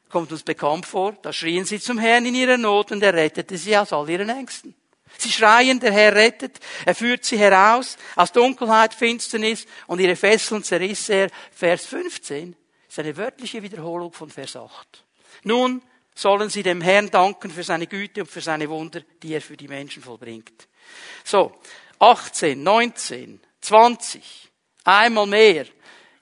[0.08, 1.16] kommt uns bekannt vor.
[1.22, 4.28] Da schrien sie zum Herrn in ihrer Not und er rettete sie aus all ihren
[4.28, 4.74] Ängsten.
[5.18, 10.64] Sie schreien, der Herr rettet, er führt sie heraus aus Dunkelheit, Finsternis und ihre Fesseln
[10.64, 11.28] zerriss er.
[11.50, 12.56] Vers 15
[12.88, 15.04] ist eine wörtliche Wiederholung von Vers 8.
[15.44, 15.82] Nun
[16.14, 19.56] sollen sie dem Herrn danken für seine Güte und für seine Wunder, die er für
[19.56, 20.68] die Menschen vollbringt.
[21.24, 21.52] So,
[21.98, 24.50] 18, 19, 20,
[24.84, 25.66] einmal mehr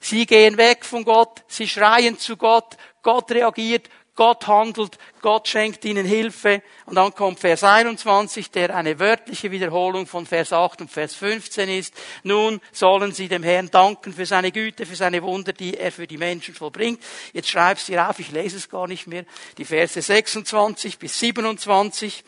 [0.01, 5.85] Sie gehen weg von Gott, sie schreien zu Gott, Gott reagiert, Gott handelt, Gott schenkt
[5.85, 6.61] ihnen Hilfe.
[6.85, 11.69] Und dann kommt Vers 21, der eine wörtliche Wiederholung von Vers 8 und Vers 15
[11.69, 11.93] ist.
[12.23, 16.07] Nun sollen sie dem Herrn danken für seine Güte, für seine Wunder, die er für
[16.07, 17.01] die Menschen vollbringt.
[17.31, 19.23] Jetzt schreibst du auf, ich lese es gar nicht mehr.
[19.57, 22.23] Die Verse 26 bis 27.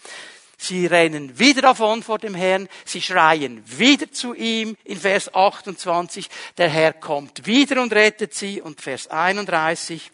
[0.63, 2.69] Sie rennen wieder davon vor dem Herrn.
[2.86, 6.30] Sie schreien wieder zu ihm in Vers 28.
[6.58, 8.62] Der Herr kommt wieder und rettet sie.
[8.62, 10.10] Und Vers 31.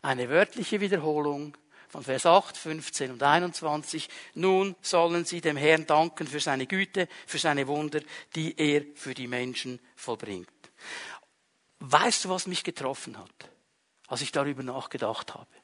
[0.00, 1.54] Eine wörtliche Wiederholung
[1.88, 4.08] von Vers 8, 15 und 21.
[4.32, 8.00] Nun sollen sie dem Herrn danken für seine Güte, für seine Wunder,
[8.34, 10.48] die er für die Menschen vollbringt.
[11.80, 13.50] Weißt du, was mich getroffen hat,
[14.06, 15.57] als ich darüber nachgedacht habe?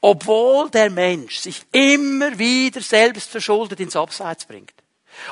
[0.00, 4.74] Obwohl der Mensch sich immer wieder selbst verschuldet ins Abseits bringt.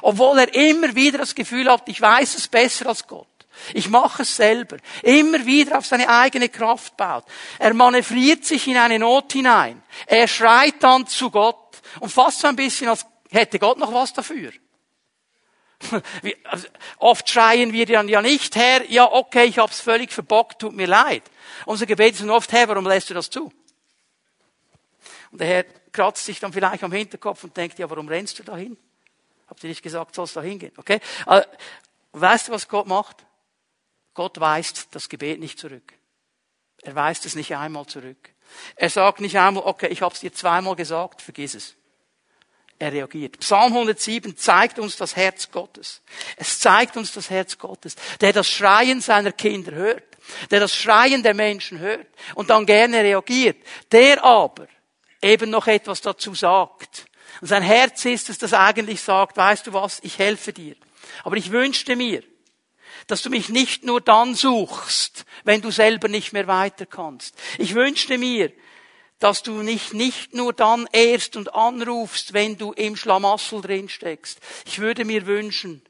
[0.03, 3.27] Obwohl er immer wieder das Gefühl hat, ich weiß es besser als Gott.
[3.73, 4.79] Ich mache es selber.
[5.03, 7.25] Immer wieder auf seine eigene Kraft baut.
[7.59, 9.83] Er manövriert sich in eine Not hinein.
[10.07, 14.13] Er schreit dann zu Gott und fast so ein bisschen, als hätte Gott noch was
[14.13, 14.53] dafür.
[16.45, 20.73] Also, oft schreien wir dann ja nicht, Herr, ja okay, ich hab's völlig verbockt, tut
[20.73, 21.23] mir leid.
[21.67, 23.53] Unser Gebet ist oft, Herr, warum lässt du das zu?
[25.35, 28.45] Und der Herr kratzt sich dann vielleicht am Hinterkopf und denkt, ja, warum rennst du
[28.45, 28.77] dahin?
[29.49, 30.71] Habt ihr nicht gesagt, sollst du da hingehen?
[30.77, 31.01] Okay?
[31.27, 31.49] Also,
[32.13, 33.27] weißt du, was Gott macht?
[34.15, 35.93] Gott weist das Gebet nicht zurück.
[36.83, 38.31] Er weist es nicht einmal zurück.
[38.77, 41.75] Er sagt nicht einmal, okay, ich habe es dir zweimal gesagt, vergiss es.
[42.79, 43.41] Er reagiert.
[43.41, 46.01] Psalm 107 zeigt uns das Herz Gottes.
[46.37, 50.05] Es zeigt uns das Herz Gottes, der das Schreien seiner Kinder hört,
[50.53, 53.57] der das Schreien der Menschen hört und dann gerne reagiert.
[53.91, 54.69] Der aber,
[55.25, 57.07] eben noch etwas dazu sagt.
[57.41, 60.77] Und sein Herz ist es, das eigentlich sagt, weißt du was, ich helfe dir.
[61.25, 62.23] Aber ich wünschte mir,
[63.07, 67.35] dass du mich nicht nur dann suchst, wenn du selber nicht mehr weiter kannst.
[67.59, 68.53] Ich wünschte mir,
[69.19, 74.39] dass du nicht, nicht nur dann ehrst und anrufst, wenn du im Schlamassel drin steckst.
[74.67, 75.83] Ich würde mir wünschen,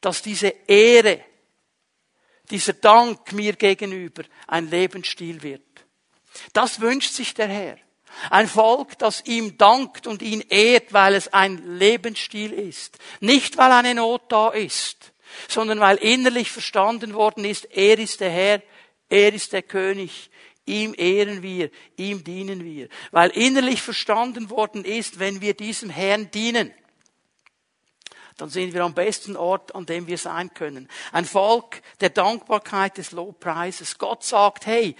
[0.00, 1.24] dass diese Ehre,
[2.50, 5.62] dieser Dank mir gegenüber ein Lebensstil wird.
[6.52, 7.78] Das wünscht sich der Herr.
[8.30, 12.98] Ein Volk, das ihm dankt und ihn ehrt, weil es ein Lebensstil ist.
[13.20, 15.12] Nicht, weil eine Not da ist,
[15.48, 18.62] sondern weil innerlich verstanden worden ist, er ist der Herr,
[19.08, 20.30] er ist der König,
[20.66, 22.88] ihm ehren wir, ihm dienen wir.
[23.10, 26.72] Weil innerlich verstanden worden ist, wenn wir diesem Herrn dienen,
[28.38, 30.88] dann sind wir am besten Ort, an dem wir sein können.
[31.12, 33.98] Ein Volk der Dankbarkeit des Lobpreises.
[33.98, 34.96] Gott sagt, hey,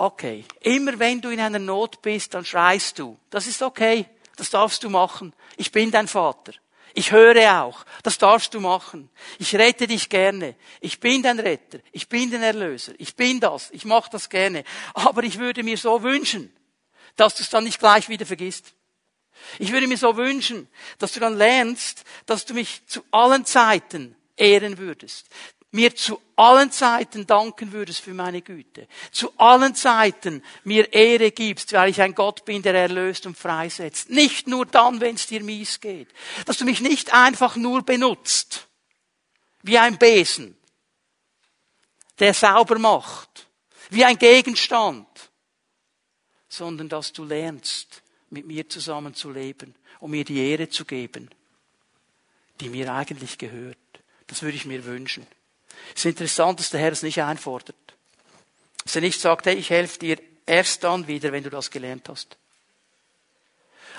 [0.00, 3.18] okay, immer wenn du in einer Not bist, dann schreist du.
[3.28, 5.34] Das ist okay, das darfst du machen.
[5.56, 6.52] Ich bin dein Vater.
[6.94, 7.84] Ich höre auch.
[8.02, 9.10] Das darfst du machen.
[9.38, 10.56] Ich rette dich gerne.
[10.80, 11.78] Ich bin dein Retter.
[11.92, 12.94] Ich bin dein Erlöser.
[12.98, 13.70] Ich bin das.
[13.70, 14.64] Ich mache das gerne.
[14.94, 16.52] Aber ich würde mir so wünschen,
[17.16, 18.72] dass du es dann nicht gleich wieder vergisst.
[19.58, 24.16] Ich würde mir so wünschen, dass du dann lernst, dass du mich zu allen Zeiten
[24.36, 25.26] ehren würdest
[25.72, 31.72] mir zu allen Zeiten danken würdest für meine Güte, zu allen Zeiten mir Ehre gibst,
[31.72, 34.10] weil ich ein Gott bin, der erlöst und freisetzt.
[34.10, 36.08] Nicht nur dann, wenn es dir mies geht.
[36.46, 38.68] Dass du mich nicht einfach nur benutzt,
[39.62, 40.56] wie ein Besen,
[42.18, 43.48] der sauber macht,
[43.90, 45.06] wie ein Gegenstand,
[46.48, 51.30] sondern dass du lernst, mit mir zusammen zu leben, um mir die Ehre zu geben,
[52.60, 53.76] die mir eigentlich gehört.
[54.28, 55.26] Das würde ich mir wünschen.
[55.94, 57.76] Es ist interessant, dass der Herr es nicht einfordert.
[58.84, 62.08] Dass er nicht sagt, hey, ich helfe dir erst dann wieder, wenn du das gelernt
[62.08, 62.36] hast.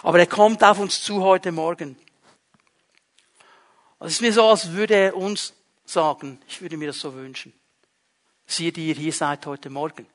[0.03, 1.97] Aber er kommt auf uns zu heute Morgen.
[3.99, 5.53] Es ist mir so, als würde er uns
[5.85, 7.53] sagen, ich würde mir das so wünschen.
[8.47, 10.07] Siehe, die ihr hier seid heute Morgen,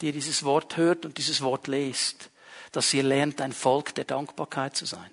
[0.00, 2.30] die ihr dieses Wort hört und dieses Wort lest,
[2.72, 5.10] dass ihr lernt, ein Volk der Dankbarkeit zu sein.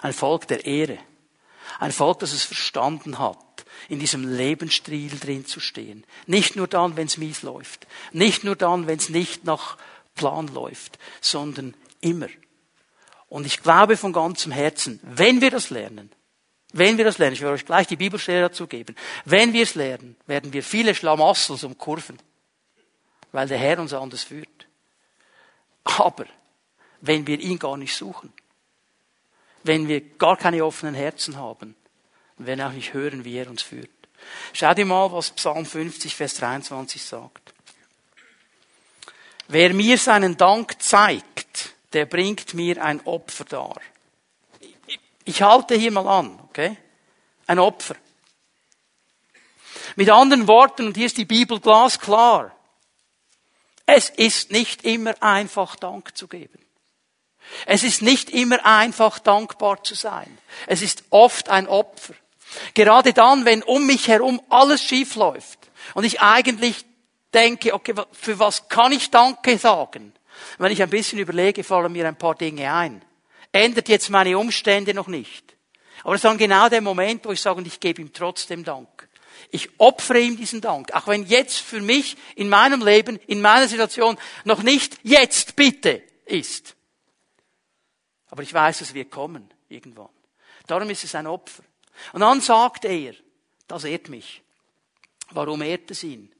[0.00, 0.98] Ein Volk der Ehre.
[1.78, 6.04] Ein Volk, das es verstanden hat, in diesem Lebensstil drin zu stehen.
[6.26, 7.86] Nicht nur dann, wenn es mies läuft.
[8.12, 9.78] Nicht nur dann, wenn es nicht nach
[10.14, 12.28] Plan läuft, sondern immer.
[13.28, 16.10] Und ich glaube von ganzem Herzen, wenn wir das lernen,
[16.72, 19.74] wenn wir das lernen, ich werde euch gleich die Bibelstelle dazu geben, wenn wir es
[19.74, 22.18] lernen, werden wir viele Schlamassels um Kurven,
[23.30, 24.66] weil der Herr uns anders führt.
[25.84, 26.26] Aber
[27.00, 28.32] wenn wir ihn gar nicht suchen,
[29.64, 31.74] wenn wir gar keine offenen Herzen haben,
[32.38, 33.90] und werden auch nicht hören, wie er uns führt.
[34.52, 37.54] Schau dir mal, was Psalm 50, Vers 23 sagt.
[39.48, 43.80] Wer mir seinen Dank zeigt, der bringt mir ein Opfer dar.
[45.24, 46.76] Ich halte hier mal an, okay?
[47.46, 47.96] Ein Opfer.
[49.96, 52.56] Mit anderen Worten, und hier ist die Bibel glasklar,
[53.84, 56.58] es ist nicht immer einfach Dank zu geben.
[57.66, 60.38] Es ist nicht immer einfach dankbar zu sein.
[60.66, 62.14] Es ist oft ein Opfer.
[62.74, 65.58] Gerade dann, wenn um mich herum alles schief läuft
[65.94, 66.84] und ich eigentlich
[67.32, 70.12] denke, okay, für was kann ich Danke sagen?
[70.58, 73.02] Wenn ich ein bisschen überlege, fallen mir ein paar Dinge ein.
[73.52, 75.56] Ändert jetzt meine Umstände noch nicht.
[76.04, 79.08] Aber es ist dann genau der Moment, wo ich sage, ich gebe ihm trotzdem Dank.
[79.50, 80.92] Ich opfere ihm diesen Dank.
[80.94, 86.02] Auch wenn jetzt für mich in meinem Leben, in meiner Situation noch nicht jetzt bitte
[86.24, 86.74] ist.
[88.32, 90.08] Aber ich weiß, es wird kommen irgendwann.
[90.66, 91.64] Darum ist es ein Opfer.
[92.14, 93.12] Und dann sagt er,
[93.68, 94.40] das ehrt mich.
[95.32, 96.32] Warum ehrt es ihn?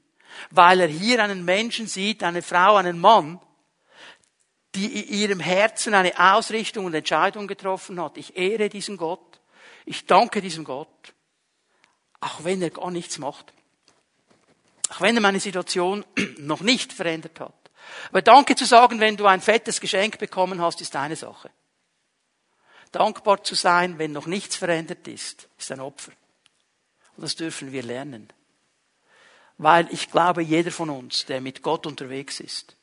[0.49, 3.39] Weil er hier einen Menschen sieht, eine Frau, einen Mann,
[4.73, 8.17] die in ihrem Herzen eine Ausrichtung und Entscheidung getroffen hat.
[8.17, 9.39] Ich ehre diesen Gott.
[9.85, 11.13] Ich danke diesem Gott.
[12.21, 13.53] Auch wenn er gar nichts macht.
[14.89, 16.03] Auch wenn er meine Situation
[16.39, 17.53] noch nicht verändert hat.
[18.09, 21.51] Aber Danke zu sagen, wenn du ein fettes Geschenk bekommen hast, ist eine Sache.
[22.93, 26.11] Dankbar zu sein, wenn noch nichts verändert ist, ist ein Opfer.
[27.17, 28.29] Und das dürfen wir lernen.
[29.57, 32.77] Weil ich glaube, jeder von uns, der mit Gott unterwegs ist,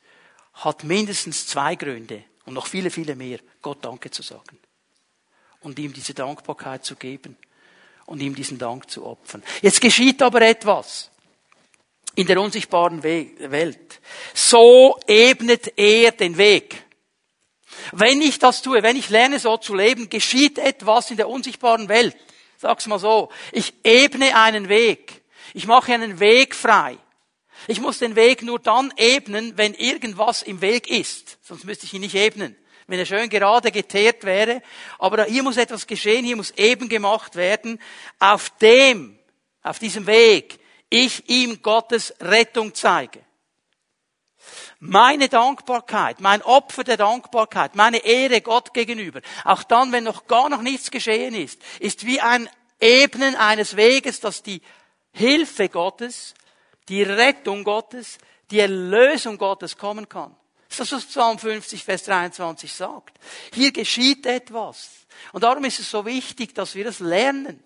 [0.53, 4.59] hat mindestens zwei Gründe und noch viele, viele mehr, Gott Danke zu sagen.
[5.61, 7.37] Und ihm diese Dankbarkeit zu geben
[8.05, 9.43] und ihm diesen Dank zu opfern.
[9.61, 11.09] Jetzt geschieht aber etwas
[12.15, 14.01] in der unsichtbaren Welt.
[14.33, 16.80] So ebnet er den Weg.
[17.91, 21.89] Wenn ich das tue, wenn ich lerne so zu leben, geschieht etwas in der unsichtbaren
[21.89, 22.15] Welt.
[22.57, 23.29] Sag's mal so.
[23.51, 25.23] Ich ebne einen Weg.
[25.53, 26.97] Ich mache einen Weg frei.
[27.67, 31.37] Ich muss den Weg nur dann ebnen, wenn irgendwas im Weg ist.
[31.41, 32.55] Sonst müsste ich ihn nicht ebnen.
[32.87, 34.61] Wenn er schön gerade geteert wäre.
[34.99, 37.79] Aber hier muss etwas geschehen, hier muss eben gemacht werden,
[38.19, 39.17] auf dem,
[39.63, 43.21] auf diesem Weg, ich ihm Gottes Rettung zeige.
[44.83, 50.49] Meine Dankbarkeit, mein Opfer der Dankbarkeit, meine Ehre Gott gegenüber, auch dann, wenn noch gar
[50.49, 54.59] noch nichts geschehen ist, ist wie ein Ebnen eines Weges, dass die
[55.13, 56.33] Hilfe Gottes,
[56.89, 58.17] die Rettung Gottes,
[58.49, 60.35] die Erlösung Gottes kommen kann.
[60.67, 63.19] Das ist das, was Psalm 50, Vers 23 sagt.
[63.53, 64.89] Hier geschieht etwas.
[65.31, 67.61] Und darum ist es so wichtig, dass wir das lernen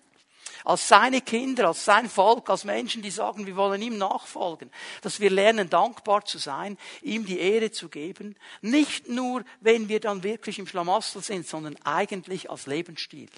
[0.66, 4.68] als seine Kinder, als sein Volk, als Menschen, die sagen, wir wollen ihm nachfolgen,
[5.00, 10.00] dass wir lernen, dankbar zu sein, ihm die Ehre zu geben, nicht nur, wenn wir
[10.00, 13.30] dann wirklich im Schlamassel sind, sondern eigentlich als Lebensstil,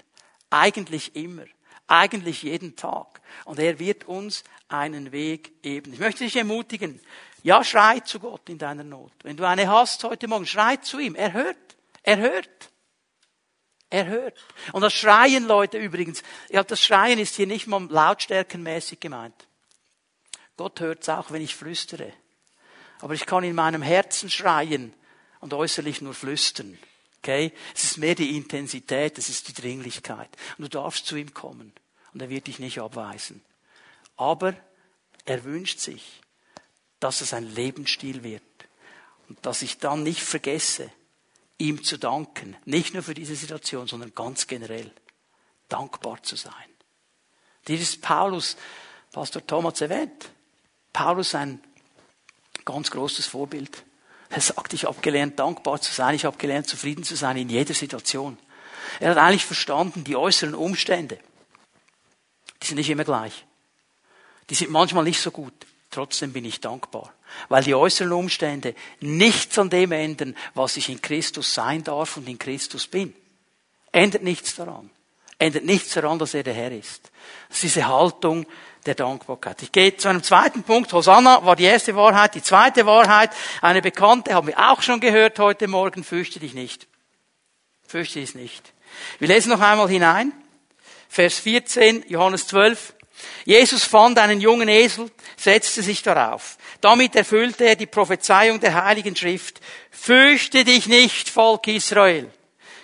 [0.49, 1.45] eigentlich immer,
[1.87, 3.21] eigentlich jeden Tag.
[3.45, 5.93] Und er wird uns einen Weg ebnen.
[5.93, 6.99] Ich möchte dich ermutigen,
[7.43, 9.13] ja, schrei zu Gott in deiner Not.
[9.23, 11.15] Wenn du eine hast heute Morgen, schrei zu ihm.
[11.15, 11.57] Er hört.
[12.03, 12.71] Er hört.
[13.91, 14.39] Er hört.
[14.73, 19.47] Und das Schreien, Leute, übrigens, ja, das Schreien ist hier nicht mal lautstärkenmäßig gemeint.
[20.57, 22.13] Gott hört es auch, wenn ich flüstere.
[23.01, 24.93] Aber ich kann in meinem Herzen schreien
[25.41, 26.79] und äußerlich nur flüstern.
[27.19, 27.53] Okay?
[27.75, 30.29] Es ist mehr die Intensität, es ist die Dringlichkeit.
[30.59, 31.73] Und du darfst zu ihm kommen.
[32.13, 33.43] Und er wird dich nicht abweisen.
[34.17, 34.55] Aber
[35.25, 36.21] er wünscht sich,
[37.01, 38.43] dass es ein Lebensstil wird.
[39.29, 40.91] Und dass ich dann nicht vergesse,
[41.59, 42.57] ihm zu danken.
[42.65, 44.91] Nicht nur für diese Situation, sondern ganz generell.
[45.69, 46.53] Dankbar zu sein.
[47.67, 48.57] Dies ist Paulus,
[49.13, 50.31] Pastor Thomas erwähnt.
[50.93, 51.61] Paulus ein
[52.65, 53.85] ganz großes Vorbild.
[54.31, 57.49] Er sagt, ich habe gelernt, dankbar zu sein, ich habe gelernt, zufrieden zu sein in
[57.49, 58.39] jeder Situation.
[59.01, 61.19] Er hat eigentlich verstanden, die äußeren Umstände,
[62.63, 63.47] die sind nicht immer gleich.
[64.51, 65.55] Die sind manchmal nicht so gut.
[65.91, 67.13] Trotzdem bin ich dankbar,
[67.49, 72.29] weil die äußeren Umstände nichts an dem ändern, was ich in Christus sein darf und
[72.29, 73.15] in Christus bin.
[73.91, 74.91] Ändert nichts daran.
[75.39, 77.11] Ändert nichts daran, dass er der Herr ist.
[77.49, 78.47] Das ist diese Haltung
[78.85, 79.63] der Dankbarkeit.
[79.63, 80.93] Ich gehe zu einem zweiten Punkt.
[80.93, 82.35] Hosanna war die erste Wahrheit.
[82.35, 83.31] Die zweite Wahrheit,
[83.63, 86.87] eine bekannte, haben wir auch schon gehört heute Morgen, fürchte dich nicht.
[87.87, 88.73] Fürchte dich nicht.
[89.19, 90.33] Wir lesen noch einmal hinein.
[91.09, 92.95] Vers 14, Johannes 12.
[93.45, 96.59] Jesus fand einen jungen Esel, setzte sich darauf.
[96.81, 99.61] Damit erfüllte er die Prophezeiung der Heiligen Schrift.
[99.91, 102.31] Fürchte dich nicht, Volk Israel.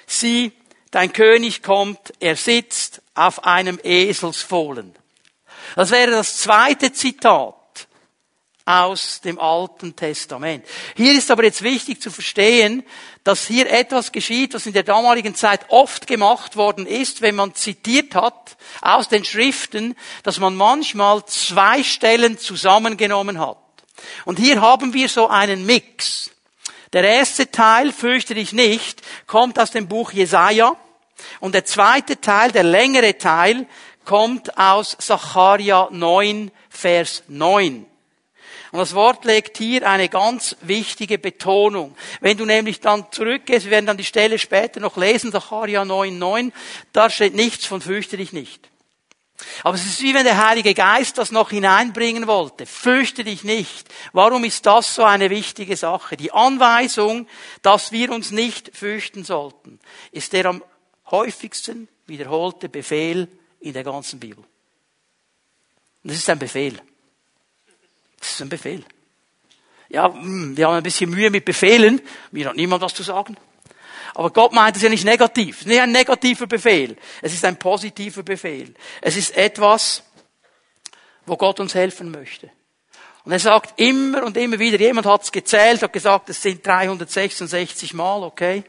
[0.07, 0.53] Sieh,
[0.91, 4.95] dein König kommt, er sitzt auf einem Eselsfohlen.
[5.77, 7.55] Das wäre das zweite Zitat
[8.67, 10.65] aus dem Alten Testament.
[10.97, 12.83] Hier ist aber jetzt wichtig zu verstehen,
[13.23, 17.55] dass hier etwas geschieht, was in der damaligen Zeit oft gemacht worden ist, wenn man
[17.55, 23.59] zitiert hat aus den Schriften, dass man manchmal zwei Stellen zusammengenommen hat.
[24.25, 26.31] Und hier haben wir so einen Mix.
[26.95, 30.77] Der erste Teil, fürchte dich nicht, kommt aus dem Buch Jesaja.
[31.41, 33.67] Und der zweite Teil, der längere Teil,
[34.05, 37.87] kommt aus Zacharia 9, Vers 9.
[38.75, 41.97] Und das Wort legt hier eine ganz wichtige Betonung.
[42.21, 46.51] Wenn du nämlich dann zurückgehst, wir werden dann die Stelle später noch lesen, Zacharia 9,9,
[46.93, 48.69] da steht nichts von fürchte dich nicht.
[49.63, 52.67] Aber es ist wie wenn der Heilige Geist das noch hineinbringen wollte.
[52.67, 53.89] Fürchte dich nicht.
[54.13, 56.17] Warum ist das so eine wichtige Sache?
[56.17, 57.29] Die Anweisung,
[57.63, 59.79] dass wir uns nicht fürchten sollten,
[60.11, 60.65] ist der am
[61.13, 63.29] häufigsten wiederholte Befehl
[63.61, 64.43] in der ganzen Bibel.
[66.03, 66.83] Das ist ein Befehl.
[68.25, 68.83] Das ist ein Befehl.
[69.91, 72.01] Ja, hm, wir haben ein bisschen Mühe mit Befehlen.
[72.31, 73.37] Mir hat niemand was zu sagen.
[74.15, 75.57] Aber Gott meint es ja nicht negativ.
[75.57, 76.97] Es ist nicht ein negativer Befehl.
[77.21, 78.73] Es ist ein positiver Befehl.
[79.03, 80.05] Es ist etwas,
[81.27, 82.51] wo Gott uns helfen möchte.
[83.25, 86.67] Und er sagt immer und immer wieder, jemand hat es gezählt, hat gesagt, es sind
[86.67, 88.65] 366 Mal, okay?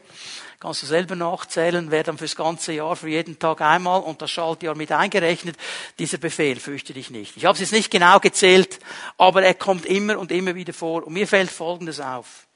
[0.58, 4.30] Kannst du selber nachzählen, wer dann fürs ganze Jahr, für jeden Tag einmal und das
[4.30, 5.56] Schaltjahr mit eingerechnet,
[5.98, 7.36] dieser Befehl, fürchte dich nicht.
[7.36, 8.78] Ich habe es jetzt nicht genau gezählt,
[9.18, 11.06] aber er kommt immer und immer wieder vor.
[11.06, 12.46] Und mir fällt Folgendes auf.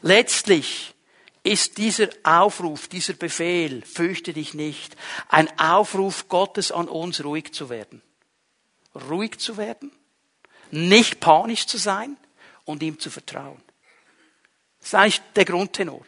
[0.00, 0.94] Letztlich
[1.42, 4.96] ist dieser Aufruf, dieser Befehl, fürchte dich nicht,
[5.28, 8.02] ein Aufruf Gottes an uns, ruhig zu werden.
[9.08, 9.92] Ruhig zu werden,
[10.70, 12.16] nicht panisch zu sein
[12.64, 13.62] und ihm zu vertrauen.
[14.80, 16.04] Das ist eigentlich der Grundtenor.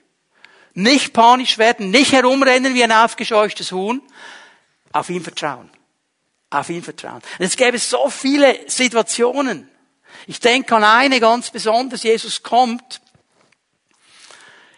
[0.74, 4.00] Nicht panisch werden, nicht herumrennen wie ein aufgescheuchtes Huhn.
[4.92, 5.70] Auf ihn vertrauen.
[6.50, 7.22] Auf ihn vertrauen.
[7.38, 9.70] Und es gäbe so viele Situationen.
[10.26, 12.02] Ich denke an eine ganz besonders.
[12.02, 13.00] Jesus kommt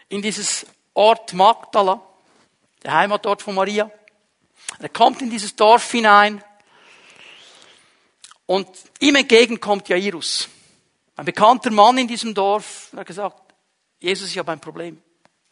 [0.09, 2.01] in dieses Ort Magdala,
[2.82, 3.90] der Heimatort von Maria.
[4.78, 6.42] Er kommt in dieses Dorf hinein
[8.47, 8.68] und
[9.01, 10.49] ihm entgegen kommt Jairus.
[11.16, 12.90] Ein bekannter Mann in diesem Dorf.
[12.97, 13.55] Hat gesagt,
[14.01, 15.03] Jesus, ich habe ein Problem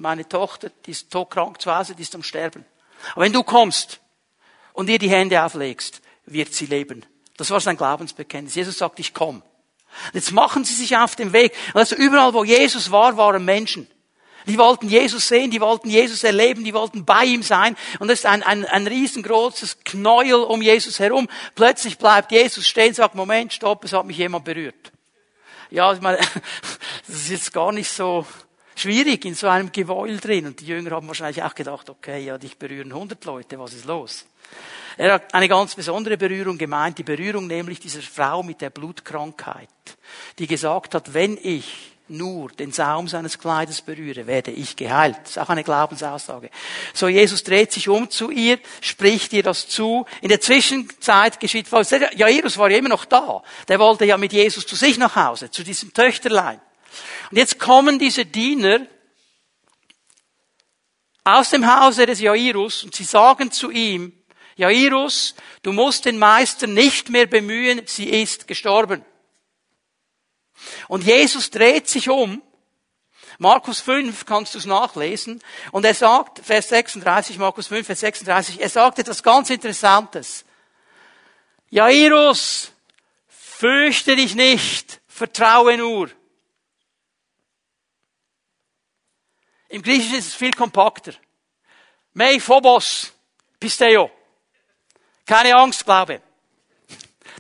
[0.03, 2.65] meine Tochter, die ist todkrank zu Hause, die ist am Sterben.
[3.13, 4.01] Aber wenn du kommst
[4.73, 7.07] und ihr die Hände auflegst, wird sie leben.
[7.37, 8.57] Das war sein Glaubensbekenntnis.
[8.57, 9.43] Jesus sagt, ich komm.
[10.13, 11.55] Jetzt machen sie sich auf den Weg.
[11.73, 13.87] Also überall, wo Jesus war, waren Menschen.
[14.47, 17.77] Die wollten Jesus sehen, die wollten Jesus erleben, die wollten bei ihm sein.
[18.01, 21.29] Und es ist ein, ein, ein riesengroßes Knäuel um Jesus herum.
[21.55, 24.91] Plötzlich bleibt Jesus stehen sagt, Moment, stopp, es hat mich jemand berührt.
[25.71, 26.19] Ja, ich meine,
[27.07, 28.27] das ist jetzt gar nicht so
[28.75, 30.47] schwierig in so einem Gewäul drin.
[30.47, 33.85] Und die Jünger haben wahrscheinlich auch gedacht, okay, ja, dich berühren hundert Leute, was ist
[33.85, 34.27] los?
[34.97, 39.69] Er hat eine ganz besondere Berührung gemeint, die Berührung nämlich dieser Frau mit der Blutkrankheit,
[40.39, 45.17] die gesagt hat, wenn ich nur den Saum seines Kleides berühre, werde ich geheilt.
[45.23, 46.51] Das ist auch eine Glaubensaussage.
[46.93, 50.05] So, Jesus dreht sich um zu ihr, spricht ihr das zu.
[50.21, 52.11] In der Zwischenzeit geschieht Folgendes.
[52.15, 53.43] Jairus war ja immer noch da.
[53.69, 56.61] Der wollte ja mit Jesus zu sich nach Hause, zu diesem Töchterlein.
[57.31, 58.87] Und jetzt kommen diese Diener
[61.25, 64.13] aus dem Hause des Jairus und sie sagen zu ihm,
[64.57, 69.05] Jairus, du musst den Meister nicht mehr bemühen, sie ist gestorben.
[70.89, 72.43] Und Jesus dreht sich um.
[73.39, 75.43] Markus 5 kannst du es nachlesen.
[75.73, 80.45] Und er sagt, Vers 36, Markus 5, Vers 36, er sagt etwas ganz Interessantes.
[81.71, 82.73] Jairus,
[83.29, 86.11] fürchte dich nicht, vertraue nur.
[89.73, 91.15] Im Griechischen ist es viel kompakter.
[92.13, 93.11] Mei phobos
[93.59, 94.11] pisteo.
[95.25, 96.21] Keine Angst, Glaube.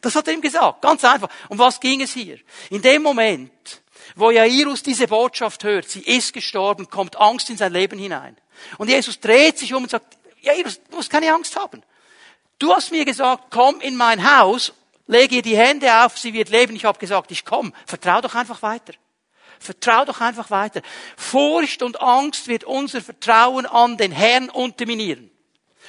[0.00, 0.80] Das hat er ihm gesagt.
[0.80, 1.28] Ganz einfach.
[1.50, 2.38] Um was ging es hier?
[2.70, 3.82] In dem Moment,
[4.16, 8.34] wo Jairus diese Botschaft hört, sie ist gestorben, kommt Angst in sein Leben hinein.
[8.78, 11.82] Und Jesus dreht sich um und sagt, Jairus, du musst keine Angst haben.
[12.58, 14.72] Du hast mir gesagt, komm in mein Haus,
[15.06, 16.74] lege ihr die Hände auf, sie wird leben.
[16.76, 17.72] Ich habe gesagt, ich komme.
[17.84, 18.94] Vertrau doch einfach weiter.
[19.62, 20.82] Vertrau doch einfach weiter.
[21.16, 25.30] Furcht und Angst wird unser Vertrauen an den Herrn unterminieren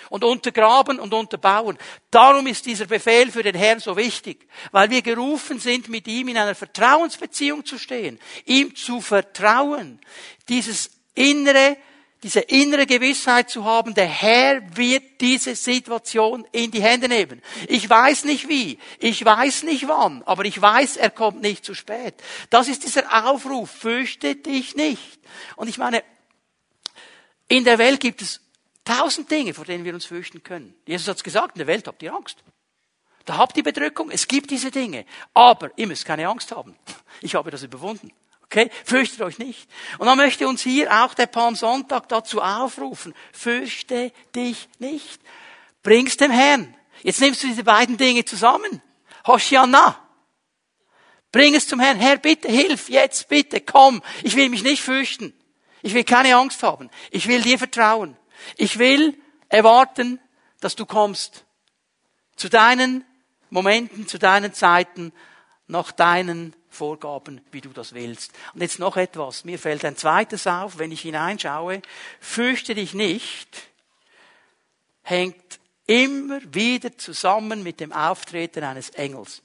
[0.10, 1.78] und untergraben und unterbauen.
[2.12, 6.28] Darum ist dieser Befehl für den Herrn so wichtig, weil wir gerufen sind, mit ihm
[6.28, 10.00] in einer Vertrauensbeziehung zu stehen, ihm zu vertrauen,
[10.48, 11.78] dieses innere
[12.24, 17.42] diese innere Gewissheit zu haben, der Herr wird diese Situation in die Hände nehmen.
[17.68, 21.74] Ich weiß nicht wie, ich weiß nicht wann, aber ich weiß, er kommt nicht zu
[21.74, 22.16] spät.
[22.50, 25.20] Das ist dieser Aufruf, fürchte dich nicht.
[25.56, 26.04] Und ich meine,
[27.50, 28.40] in der Welt gibt es
[28.86, 30.76] Tausend Dinge, vor denen wir uns fürchten können.
[30.86, 32.44] Jesus hat es gesagt, in der Welt habt ihr Angst.
[33.26, 35.06] Da habt ihr Bedrückung, es gibt diese Dinge.
[35.34, 36.76] Aber ihr müsst keine Angst haben.
[37.22, 38.12] Ich habe das überwunden.
[38.54, 38.70] Okay?
[38.86, 39.68] Fürchtet euch nicht.
[39.98, 43.16] Und dann möchte uns hier auch der Palmsonntag dazu aufrufen.
[43.32, 45.20] Fürchte dich nicht.
[45.82, 46.76] Bring's dem Herrn.
[47.02, 48.84] Jetzt nimmst du diese beiden Dinge zusammen.
[49.26, 50.00] Hoshiana.
[51.32, 51.98] Bring es zum Herrn.
[51.98, 54.04] Herr, bitte hilf jetzt, bitte, komm.
[54.22, 55.34] Ich will mich nicht fürchten.
[55.82, 56.92] Ich will keine Angst haben.
[57.10, 58.16] Ich will dir vertrauen.
[58.58, 60.20] Ich will erwarten,
[60.60, 61.44] dass du kommst.
[62.36, 63.04] Zu deinen
[63.50, 65.12] Momenten, zu deinen Zeiten,
[65.66, 68.32] nach deinen Vorgaben, wie du das willst.
[68.54, 69.46] Und jetzt noch etwas.
[69.46, 71.82] Mir fällt ein zweites auf, wenn ich hineinschaue.
[72.20, 73.68] Fürchte dich nicht,
[75.04, 79.42] hängt immer wieder zusammen mit dem Auftreten eines Engels.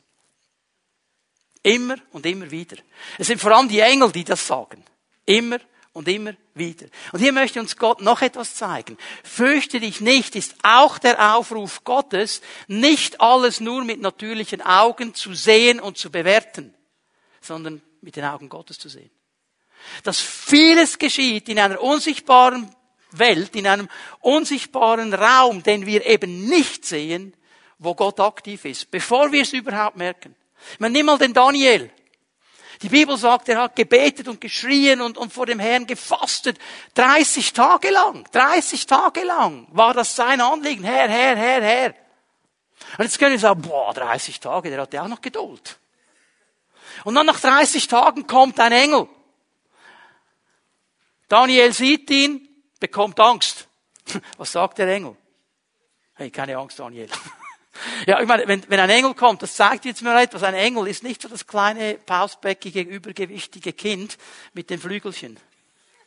[1.62, 2.76] Immer und immer wieder.
[3.18, 4.82] Es sind vor allem die Engel, die das sagen.
[5.26, 5.58] Immer
[5.92, 6.86] und immer wieder.
[7.12, 8.96] Und hier möchte uns Gott noch etwas zeigen.
[9.24, 15.34] Fürchte dich nicht ist auch der Aufruf Gottes, nicht alles nur mit natürlichen Augen zu
[15.34, 16.72] sehen und zu bewerten,
[17.48, 19.10] sondern mit den Augen Gottes zu sehen.
[20.04, 22.70] Dass vieles geschieht in einer unsichtbaren
[23.10, 23.88] Welt, in einem
[24.20, 27.34] unsichtbaren Raum, den wir eben nicht sehen,
[27.78, 30.36] wo Gott aktiv ist, bevor wir es überhaupt merken.
[30.78, 31.90] Meine, nimm mal den Daniel.
[32.82, 36.58] Die Bibel sagt, er hat gebetet und geschrien und, und vor dem Herrn gefastet.
[36.94, 40.84] 30 Tage lang, 30 Tage lang war das sein Anliegen.
[40.84, 41.94] Herr, Herr, Herr, Herr.
[42.98, 45.78] Und jetzt können wir sagen, boah, 30 Tage, der hatte auch noch Geduld.
[47.04, 49.08] Und dann nach 30 Tagen kommt ein Engel.
[51.28, 52.48] Daniel sieht ihn,
[52.80, 53.68] bekommt Angst.
[54.38, 55.16] Was sagt der Engel?
[56.14, 57.08] Hey, keine Angst, Daniel.
[58.06, 60.42] Ja, ich meine, wenn, wenn ein Engel kommt, das zeigt jetzt mir etwas.
[60.42, 64.18] Ein Engel ist nicht so das kleine, pausbäckige, übergewichtige Kind
[64.52, 65.38] mit den Flügelchen.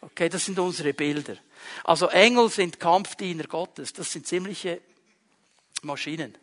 [0.02, 1.38] Okay, das sind unsere Bilder.
[1.84, 3.94] Also Engel sind Kampfdiener Gottes.
[3.94, 4.82] Das sind ziemliche
[5.84, 6.38] Maschinen.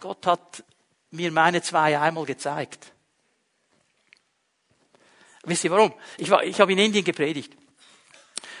[0.00, 0.64] Gott hat
[1.10, 2.92] mir meine zwei einmal gezeigt.
[5.44, 5.92] Wisst ihr warum?
[6.18, 7.56] Ich, war, ich habe in Indien gepredigt.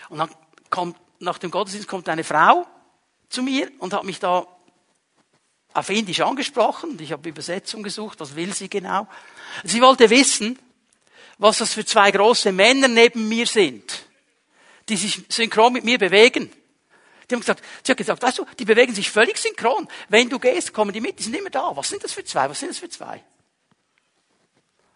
[0.08, 0.30] Und dann
[0.70, 2.66] kommt, nach dem Gottesdienst kommt eine Frau
[3.28, 4.46] zu mir und hat mich da
[5.72, 6.98] auf Indisch angesprochen.
[7.00, 9.06] Ich habe Übersetzung gesucht, was will sie genau.
[9.64, 10.58] Sie wollte wissen,
[11.38, 14.06] was das für zwei große Männer neben mir sind,
[14.88, 16.50] die sich synchron mit mir bewegen.
[17.30, 19.88] Die haben gesagt, sie hat gesagt, weißt du, die bewegen sich völlig synchron.
[20.08, 21.70] Wenn du gehst, kommen die mit, die sind immer da.
[21.74, 22.50] Was sind das für zwei?
[22.50, 23.22] Was sind das für zwei?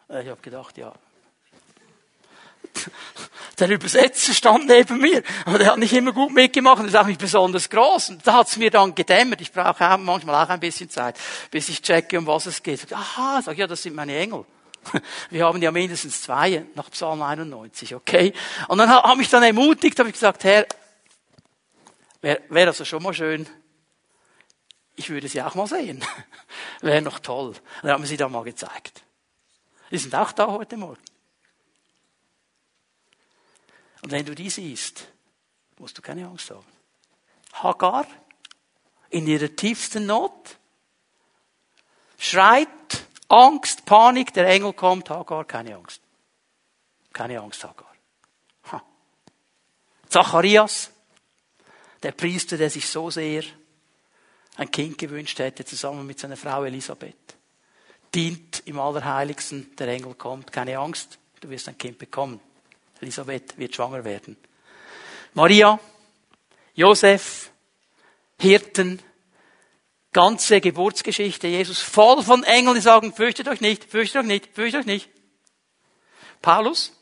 [0.08, 0.92] Ich habe gedacht, ja.
[3.58, 7.06] Der Übersetzer stand neben mir, aber der hat nicht immer gut mitgemacht und ist auch
[7.06, 8.10] nicht besonders groß.
[8.10, 9.40] Und da hat es mir dann gedämmert.
[9.40, 11.16] Ich brauche auch manchmal auch ein bisschen Zeit,
[11.52, 12.92] bis ich checke, um was es geht.
[12.92, 14.44] Aha, sag ja, das sind meine Engel.
[15.30, 18.32] Wir haben ja mindestens zwei nach Psalm 91, okay?
[18.68, 20.66] Und dann habe ich dann ermutigt, habe ich gesagt, Herr,
[22.24, 23.46] wäre wär also schon mal schön,
[24.96, 26.02] ich würde sie auch mal sehen.
[26.80, 27.54] wäre noch toll.
[27.82, 29.02] Dann haben wir sie da mal gezeigt.
[29.90, 31.02] Die sind auch da heute Morgen.
[34.02, 35.06] Und wenn du die siehst,
[35.78, 36.66] musst du keine Angst haben.
[37.54, 38.06] Hagar,
[39.10, 40.58] in ihrer tiefsten Not,
[42.18, 42.68] schreit
[43.28, 46.00] Angst, Panik, der Engel kommt, Hagar, keine Angst.
[47.12, 47.94] Keine Angst, Hagar.
[48.72, 48.82] Ha.
[50.08, 50.93] Zacharias,
[52.04, 53.42] der Priester, der sich so sehr
[54.56, 57.34] ein Kind gewünscht hätte, zusammen mit seiner Frau Elisabeth,
[58.14, 62.40] dient im Allerheiligsten, der Engel kommt, keine Angst, du wirst ein Kind bekommen.
[63.00, 64.36] Elisabeth wird schwanger werden.
[65.32, 65.80] Maria,
[66.74, 67.50] Josef,
[68.38, 69.00] Hirten,
[70.12, 74.82] ganze Geburtsgeschichte Jesus voll von Engeln, die sagen, fürchtet euch nicht, fürchtet euch nicht, fürchtet
[74.82, 75.08] euch nicht.
[76.42, 76.92] Paulus,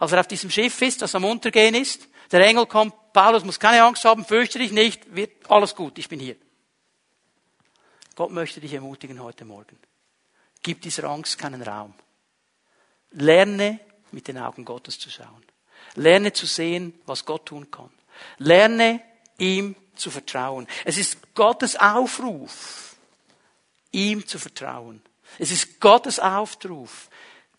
[0.00, 3.60] als er auf diesem Schiff ist, das am Untergehen ist, der Engel kommt, Paulus muss
[3.60, 6.36] keine Angst haben, fürchte dich nicht, wird alles gut, ich bin hier.
[8.14, 9.78] Gott möchte dich ermutigen heute Morgen.
[10.62, 11.94] Gib dieser Angst keinen Raum.
[13.10, 15.44] Lerne mit den Augen Gottes zu schauen.
[15.94, 17.90] Lerne zu sehen, was Gott tun kann.
[18.38, 19.02] Lerne
[19.38, 20.66] ihm zu vertrauen.
[20.84, 22.96] Es ist Gottes Aufruf,
[23.90, 25.02] ihm zu vertrauen.
[25.38, 27.08] Es ist Gottes Aufruf,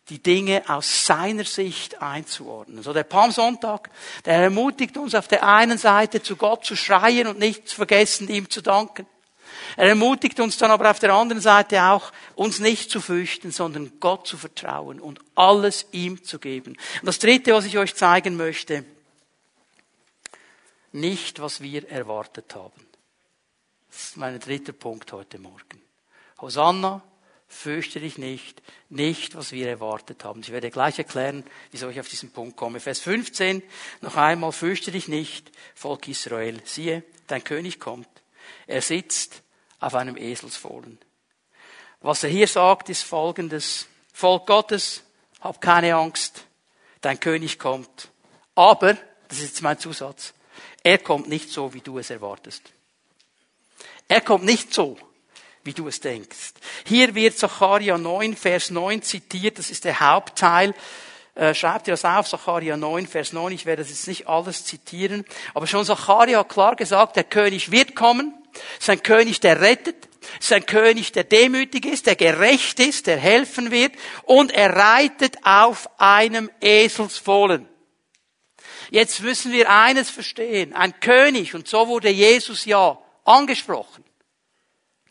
[0.09, 2.83] die Dinge aus seiner Sicht einzuordnen.
[2.83, 3.89] So der Palmsonntag,
[4.25, 8.27] der ermutigt uns auf der einen Seite zu Gott zu schreien und nicht zu vergessen,
[8.27, 9.05] ihm zu danken.
[9.77, 13.99] Er ermutigt uns dann aber auf der anderen Seite auch, uns nicht zu fürchten, sondern
[13.99, 16.77] Gott zu vertrauen und alles ihm zu geben.
[17.01, 18.83] Und das Dritte, was ich euch zeigen möchte,
[20.91, 22.85] nicht, was wir erwartet haben.
[23.89, 25.81] Das ist mein dritter Punkt heute Morgen.
[26.39, 27.01] Hosanna,
[27.53, 30.41] fürchte dich nicht, nicht, was wir erwartet haben.
[30.41, 32.79] Ich werde gleich erklären, wieso ich auf diesen Punkt komme.
[32.79, 33.63] Vers 15,
[34.01, 36.61] noch einmal, fürchte dich nicht, Volk Israel.
[36.65, 38.07] Siehe, dein König kommt.
[38.67, 39.43] Er sitzt
[39.79, 40.97] auf einem Eselsfohlen.
[42.01, 43.87] Was er hier sagt, ist folgendes.
[44.11, 45.03] Volk Gottes,
[45.39, 46.45] hab keine Angst,
[47.01, 48.09] dein König kommt.
[48.55, 48.93] Aber,
[49.27, 50.33] das ist jetzt mein Zusatz,
[50.83, 52.73] er kommt nicht so, wie du es erwartest.
[54.07, 54.97] Er kommt nicht so,
[55.63, 56.53] wie du es denkst.
[56.85, 60.73] Hier wird Zacharia 9, Vers 9 zitiert, das ist der Hauptteil.
[61.35, 64.65] Äh, schreibt ihr das auf, Zacharia 9, Vers 9, ich werde das jetzt nicht alles
[64.65, 68.33] zitieren, aber schon Zacharia hat klar gesagt, der König wird kommen,
[68.79, 69.95] ist ein König, der rettet,
[70.39, 73.93] ist ein König, der demütig ist, der gerecht ist, der helfen wird
[74.23, 77.67] und er reitet auf einem Eselsfohlen.
[78.91, 80.73] Jetzt müssen wir eines verstehen.
[80.73, 84.02] Ein König, und so wurde Jesus ja angesprochen.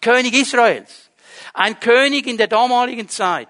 [0.03, 1.11] König Israels.
[1.55, 3.49] Ein König in der damaligen Zeit.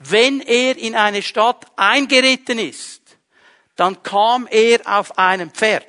[0.00, 3.02] Wenn er in eine Stadt eingeritten ist,
[3.76, 5.86] dann kam er auf einem Pferd.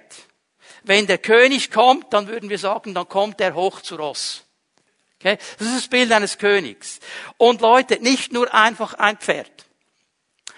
[0.83, 4.43] Wenn der König kommt, dann würden wir sagen, dann kommt er hoch zu Ross.
[5.19, 5.37] Okay?
[5.57, 6.99] Das ist das Bild eines Königs.
[7.37, 9.51] Und Leute, nicht nur einfach ein Pferd.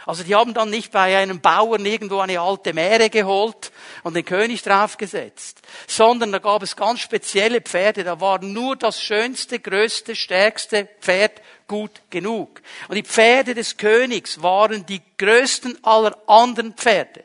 [0.06, 3.72] Also die haben dann nicht bei einem Bauern irgendwo eine alte Mähre geholt
[4.04, 9.02] und den König draufgesetzt, sondern da gab es ganz spezielle Pferde, da war nur das
[9.02, 12.62] schönste, größte, stärkste Pferd gut genug.
[12.90, 17.24] Und die Pferde des Königs waren die größten aller anderen Pferde.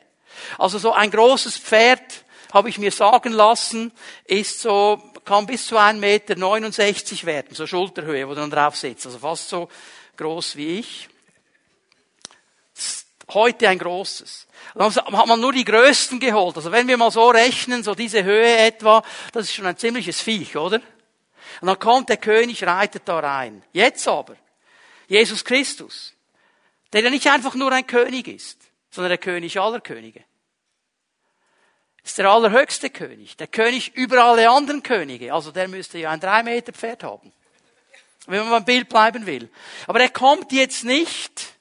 [0.57, 2.23] Also so ein großes Pferd
[2.53, 3.91] habe ich mir sagen lassen,
[4.25, 9.05] ist so, kann bis zu 1,69 Meter werden, so Schulterhöhe, wo du dann drauf sitzt.
[9.05, 9.69] Also fast so
[10.17, 11.09] groß wie ich.
[13.33, 14.47] Heute ein großes.
[14.75, 16.57] Dann hat man nur die größten geholt.
[16.57, 19.03] Also wenn wir mal so rechnen, so diese Höhe etwa,
[19.33, 20.81] das ist schon ein ziemliches Viech, oder?
[21.61, 23.63] Und dann kommt der König, reitet da rein.
[23.71, 24.35] Jetzt aber,
[25.07, 26.13] Jesus Christus,
[26.93, 28.59] der ja nicht einfach nur ein König ist,
[28.89, 30.23] sondern der König aller Könige
[32.09, 35.33] ist der allerhöchste König, der König über alle anderen Könige.
[35.33, 37.31] Also der müsste ja ein drei Meter Pferd haben,
[38.25, 39.49] wenn man beim Bild bleiben will.
[39.85, 41.53] Aber er kommt jetzt nicht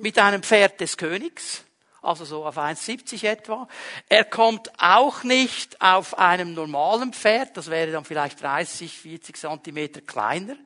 [0.00, 1.64] mit einem Pferd des Königs,
[2.02, 3.68] also so auf 1,70 etwa.
[4.08, 10.00] Er kommt auch nicht auf einem normalen Pferd, das wäre dann vielleicht 30, 40 Zentimeter
[10.00, 10.56] kleiner.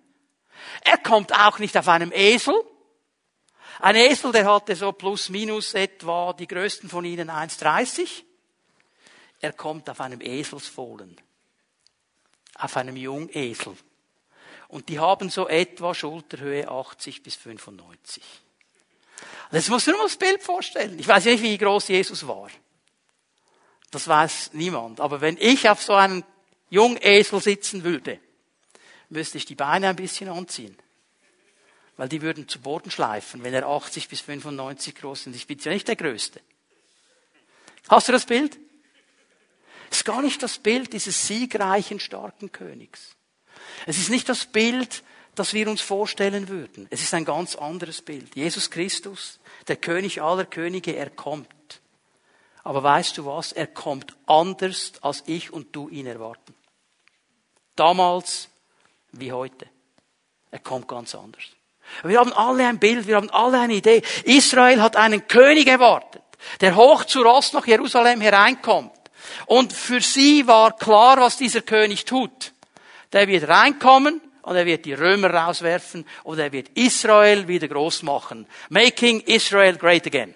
[0.82, 2.54] Er kommt auch nicht auf einem Esel.
[3.80, 8.22] Ein Esel, der hatte so plus minus etwa die größten von ihnen 1,30
[9.44, 11.20] er kommt auf einem Eselsfohlen,
[12.54, 13.76] auf einem Jungesel.
[14.68, 18.22] Und die haben so etwa Schulterhöhe 80 bis 95.
[19.50, 20.98] Das nur mal das Bild vorstellen.
[20.98, 22.48] Ich weiß nicht, wie groß Jesus war.
[23.90, 25.00] Das weiß niemand.
[25.00, 26.24] Aber wenn ich auf so einem
[26.70, 28.18] Jungesel sitzen würde,
[29.08, 30.76] müsste ich die Beine ein bisschen anziehen.
[31.96, 35.36] Weil die würden zu Boden schleifen, wenn er 80 bis 95 groß ist.
[35.36, 36.40] Ich bin ja nicht der Größte.
[37.88, 38.58] Hast du das Bild?
[39.90, 43.14] Es ist gar nicht das Bild dieses siegreichen, starken Königs.
[43.86, 45.04] Es ist nicht das Bild,
[45.34, 46.86] das wir uns vorstellen würden.
[46.90, 48.34] Es ist ein ganz anderes Bild.
[48.36, 51.48] Jesus Christus, der König aller Könige, er kommt.
[52.62, 53.52] Aber weißt du was?
[53.52, 56.54] Er kommt anders, als ich und du ihn erwarten.
[57.76, 58.48] Damals
[59.12, 59.66] wie heute.
[60.50, 61.42] Er kommt ganz anders.
[62.02, 64.02] Wir haben alle ein Bild, wir haben alle eine Idee.
[64.24, 66.22] Israel hat einen König erwartet,
[66.60, 68.92] der hoch zu Ross nach Jerusalem hereinkommt.
[69.46, 72.52] Und für sie war klar, was dieser König tut.
[73.12, 78.02] Der wird reinkommen und er wird die Römer rauswerfen und er wird Israel wieder groß
[78.02, 78.46] machen.
[78.68, 80.34] Making Israel great again.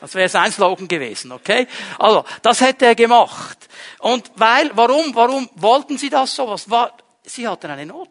[0.00, 1.66] Das wäre sein Slogan gewesen, okay?
[1.98, 3.56] Also, das hätte er gemacht.
[4.00, 6.46] Und weil, warum, warum wollten sie das so?
[6.48, 6.94] Was war,
[7.24, 8.10] sie hatten eine Not.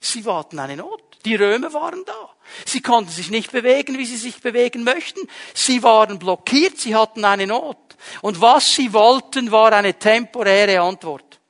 [0.00, 1.02] Sie hatten eine Not.
[1.24, 2.30] Die Römer waren da.
[2.66, 5.20] Sie konnten sich nicht bewegen, wie sie sich bewegen möchten.
[5.54, 7.78] Sie waren blockiert, sie hatten eine Not.
[8.20, 11.40] Und was sie wollten, war eine temporäre Antwort.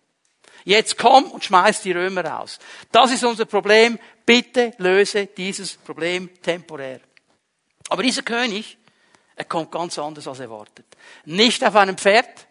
[0.64, 2.58] Jetzt komm und schmeiß die Römer raus.
[2.90, 3.98] Das ist unser Problem.
[4.24, 7.00] Bitte löse dieses Problem temporär.
[7.90, 8.78] Aber dieser König,
[9.36, 10.86] er kommt ganz anders als erwartet.
[11.26, 12.46] Nicht auf einem Pferd,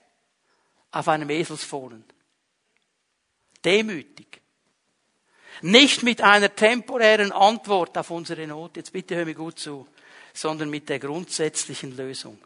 [0.91, 2.03] auf einem Eselsfohlen.
[3.65, 4.41] Demütig.
[5.61, 9.87] Nicht mit einer temporären Antwort auf unsere Not, jetzt bitte hör mir gut zu,
[10.33, 12.37] sondern mit der grundsätzlichen Lösung,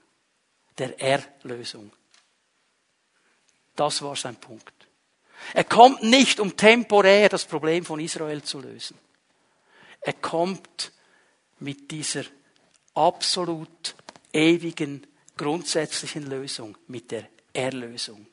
[0.78, 1.92] der Erlösung.
[3.76, 4.77] Das war sein Punkt.
[5.54, 8.98] Er kommt nicht, um temporär das Problem von Israel zu lösen.
[10.02, 10.92] Er kommt
[11.60, 12.24] mit dieser
[12.94, 13.96] absolut
[14.34, 18.28] ewigen, grundsätzlichen Lösung, mit der Erlösung.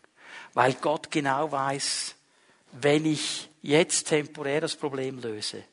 [0.55, 2.15] Weil Gott genau weiß,
[2.73, 5.65] wenn ich jetzt temporär das Problem löse,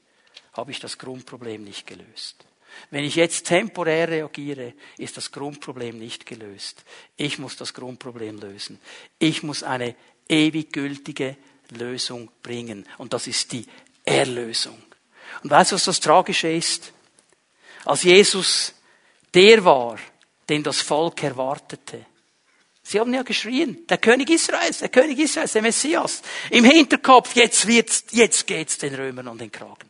[0.54, 2.46] habe ich das Grundproblem nicht gelöst.
[2.90, 6.84] Wenn ich jetzt temporär reagiere, ist das Grundproblem nicht gelöst.
[7.18, 8.80] Ich muss das Grundproblem lösen.
[9.20, 9.96] Ich muss eine
[10.32, 11.38] ewig gültige
[11.70, 12.88] Lösung bringen.
[12.98, 13.66] Und das ist die
[14.04, 14.82] Erlösung.
[15.44, 16.94] Und weißt du, was das Tragische ist?
[17.86, 18.74] Als Jesus
[19.34, 19.98] der war,
[20.50, 22.06] den das Volk erwartete,
[22.84, 26.24] Sie haben ja geschrien, der König Israels, der König Israels, der Messias.
[26.50, 29.90] Im Hinterkopf, jetzt wird's, jetzt geht's den Römern an den Kragen.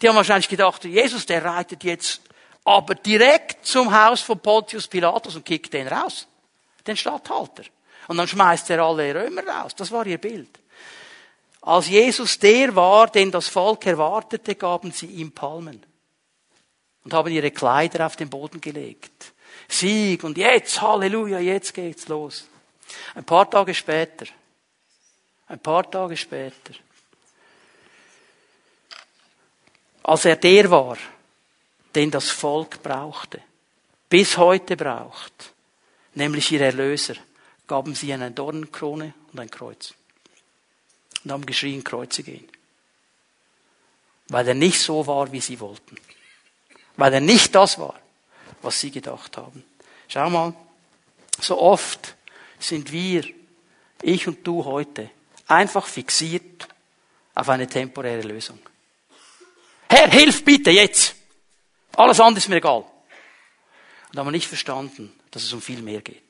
[0.00, 2.20] Die haben wahrscheinlich gedacht, Jesus, der reitet jetzt
[2.62, 6.28] aber direkt zum Haus von Pontius Pilatus und kickt den raus.
[6.86, 7.64] Den Statthalter.
[8.08, 9.74] Und dann schmeißt er alle Römer raus.
[9.74, 10.58] Das war ihr Bild.
[11.62, 15.82] Als Jesus der war, den das Volk erwartete, gaben sie ihm Palmen.
[17.04, 19.32] Und haben ihre Kleider auf den Boden gelegt.
[19.68, 22.46] Sieg und jetzt, Halleluja, jetzt geht's los.
[23.14, 24.26] Ein paar Tage später,
[25.48, 26.74] ein paar Tage später,
[30.02, 30.98] als er der war,
[31.94, 33.40] den das Volk brauchte,
[34.08, 35.52] bis heute braucht,
[36.14, 37.14] nämlich ihr Erlöser,
[37.66, 39.94] gaben sie eine Dornenkrone und ein Kreuz.
[41.24, 42.46] Und haben geschrien, Kreuze gehen.
[44.28, 45.96] Weil er nicht so war, wie sie wollten.
[46.96, 47.98] Weil er nicht das war,
[48.62, 49.64] was sie gedacht haben.
[50.08, 50.54] Schau mal,
[51.40, 52.14] so oft
[52.58, 53.24] sind wir,
[54.02, 55.10] ich und du heute,
[55.48, 56.68] einfach fixiert
[57.34, 58.58] auf eine temporäre Lösung.
[59.88, 61.14] Herr, hilf bitte jetzt!
[61.96, 62.84] Alles andere ist mir egal.
[64.10, 66.23] Und haben wir nicht verstanden, dass es um viel mehr geht.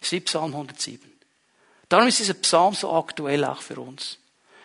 [0.00, 1.00] Das Psalm 107.
[1.88, 4.18] Darum ist dieser Psalm so aktuell auch für uns.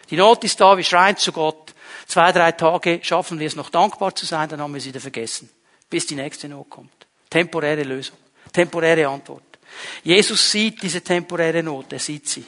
[0.09, 1.73] Die Not ist da, wir schreien zu Gott.
[2.05, 4.99] Zwei, drei Tage schaffen wir es noch dankbar zu sein, dann haben wir es wieder
[4.99, 5.49] vergessen,
[5.89, 7.07] bis die nächste Not kommt.
[7.29, 8.17] Temporäre Lösung.
[8.51, 9.43] Temporäre Antwort.
[10.03, 12.45] Jesus sieht diese temporäre Not, er sieht sie.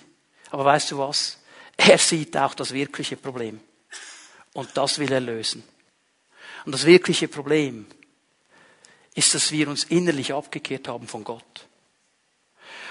[0.51, 1.39] Aber weißt du was?
[1.77, 3.59] Er sieht auch das wirkliche Problem.
[4.53, 5.63] Und das will er lösen.
[6.65, 7.85] Und das wirkliche Problem
[9.13, 11.67] ist, dass wir uns innerlich abgekehrt haben von Gott.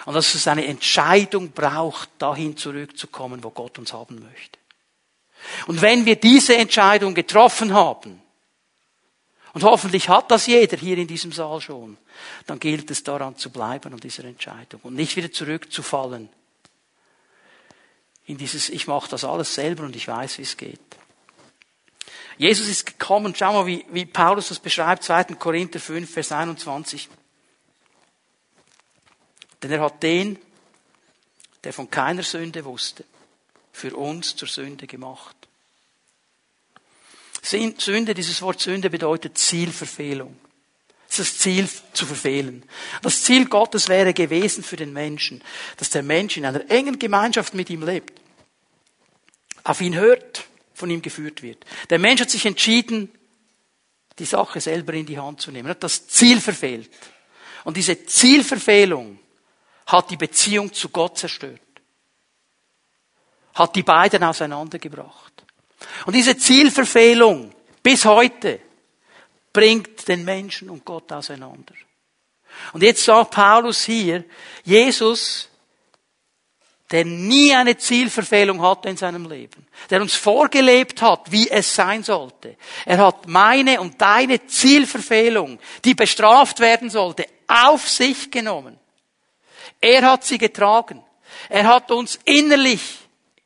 [0.07, 4.59] Und dass es eine Entscheidung braucht, dahin zurückzukommen, wo Gott uns haben möchte.
[5.67, 8.21] Und wenn wir diese Entscheidung getroffen haben,
[9.55, 11.97] und hoffentlich hat das jeder hier in diesem Saal schon.
[12.47, 16.29] Dann gilt es daran zu bleiben an dieser Entscheidung und nicht wieder zurückzufallen
[18.27, 20.81] in dieses, ich mache das alles selber und ich weiß, wie es geht.
[22.37, 25.25] Jesus ist gekommen, schau mal, wie, wie Paulus das beschreibt, 2.
[25.35, 27.09] Korinther 5, Vers 21.
[29.65, 30.39] Denn er hat den,
[31.65, 33.05] der von keiner Sünde wusste,
[33.73, 35.45] für uns zur Sünde gemacht
[37.45, 40.37] Sünde, dieses Wort Sünde bedeutet Zielverfehlung.
[41.17, 42.65] das Ziel zu verfehlen.
[43.03, 45.43] Das Ziel Gottes wäre gewesen für den Menschen,
[45.77, 48.21] dass der Mensch in einer engen Gemeinschaft mit ihm lebt,
[49.63, 51.65] auf ihn hört, von ihm geführt wird.
[51.91, 53.13] Der Mensch hat sich entschieden,
[54.19, 56.91] die Sache selber in die Hand zu nehmen, hat das Ziel verfehlt.
[57.63, 59.21] Und diese Zielverfehlung
[59.87, 61.61] hat die Beziehung zu Gott zerstört.
[63.55, 65.45] Hat die beiden auseinandergebracht.
[66.07, 68.61] Und diese Zielverfehlung bis heute
[69.53, 71.75] bringt den Menschen und Gott auseinander.
[72.73, 74.25] Und jetzt sagt Paulus hier,
[74.65, 75.49] Jesus,
[76.91, 82.03] der nie eine Zielverfehlung hatte in seinem Leben, der uns vorgelebt hat, wie es sein
[82.03, 82.57] sollte.
[82.85, 88.79] Er hat meine und deine Zielverfehlung, die bestraft werden sollte, auf sich genommen.
[89.85, 91.05] Er hat sie getragen.
[91.51, 92.81] Er hat uns innerlich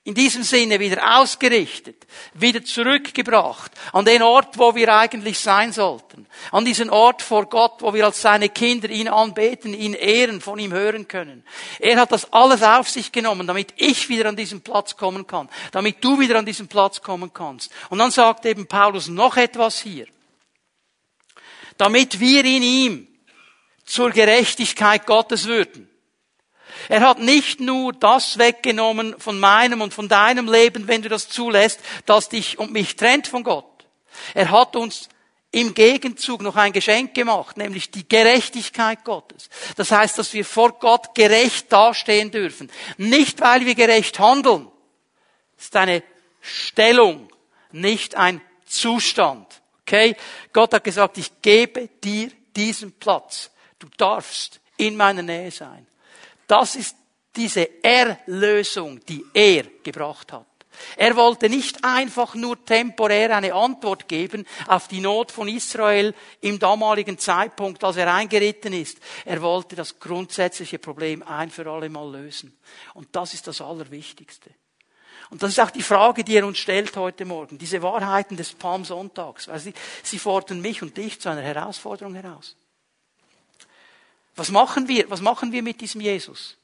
[0.05, 6.29] in diesem Sinne wieder ausgerichtet, wieder zurückgebracht an den Ort, wo wir eigentlich sein sollten,
[6.53, 10.61] an diesen Ort vor Gott, wo wir als seine Kinder ihn anbeten, ihn ehren, von
[10.61, 11.45] ihm hören können.
[11.81, 15.49] Er hat das alles auf sich genommen, damit ich wieder an diesen Platz kommen kann,
[15.73, 17.73] damit du wieder an diesen Platz kommen kannst.
[17.91, 20.07] Und dann sagt eben Paulus noch etwas hier,
[21.79, 23.09] damit wir in ihm
[23.85, 25.88] zur Gerechtigkeit Gottes würden.
[26.89, 31.29] Er hat nicht nur das weggenommen von meinem und von deinem Leben, wenn du das
[31.29, 33.87] zulässt, das dich und mich trennt von Gott.
[34.35, 35.09] Er hat uns
[35.51, 39.49] im Gegenzug noch ein Geschenk gemacht, nämlich die Gerechtigkeit Gottes.
[39.77, 42.71] Das heißt, dass wir vor Gott gerecht dastehen dürfen.
[42.99, 44.69] Nicht, weil wir gerecht handeln.
[45.57, 46.03] Das ist eine
[46.41, 47.29] Stellung,
[47.73, 49.63] nicht ein Zustand.
[49.83, 50.17] Okay?
[50.53, 53.51] Gott hat gesagt, ich gebe dir diesen Platz.
[53.79, 55.87] Du darfst in meiner Nähe sein.
[56.49, 56.97] Das ist
[57.37, 60.47] diese Erlösung, die er gebracht hat.
[60.97, 66.59] Er wollte nicht einfach nur temporär eine Antwort geben auf die Not von Israel im
[66.59, 68.99] damaligen Zeitpunkt, als er eingeritten ist.
[69.25, 72.57] Er wollte das grundsätzliche Problem ein für alle Mal lösen.
[72.95, 74.51] Und das ist das Allerwichtigste.
[75.31, 77.59] Und das ist auch die Frage, die er uns stellt heute Morgen.
[77.59, 79.49] Diese Wahrheiten des Palmsonntags.
[79.49, 82.57] Weil sie, sie fordern mich und dich zu einer Herausforderung heraus.
[84.39, 85.11] Was machen wir?
[85.11, 86.57] Was machen wir mit diesem Jesus?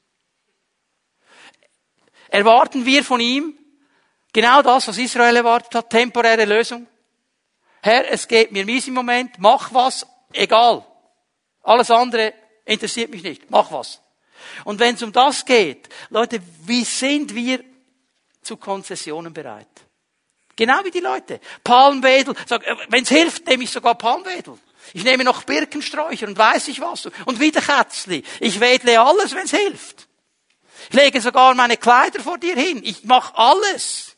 [2.29, 3.57] Erwarten wir von ihm
[4.31, 6.87] genau das, was Israel erwartet hat, temporäre Lösung?
[7.81, 10.85] Herr, es geht mir mies im Moment, mach was, egal.
[11.63, 14.01] Alles andere interessiert mich nicht, mach was.
[14.63, 17.63] Und wenn es um das geht, Leute, wie sind wir
[18.41, 19.67] zu Konzessionen bereit?
[20.55, 21.41] Genau wie die Leute.
[21.63, 24.57] Palmwedel, sag, äh, wenn es hilft, nehme ich sogar Palmwedel.
[24.93, 27.07] Ich nehme noch Birkensträucher und weiß ich was.
[27.25, 28.23] Und wieder Kätzli.
[28.39, 30.07] Ich wedle alles, wenn's hilft.
[30.89, 32.81] Ich lege sogar meine Kleider vor dir hin.
[32.83, 34.15] Ich mache alles.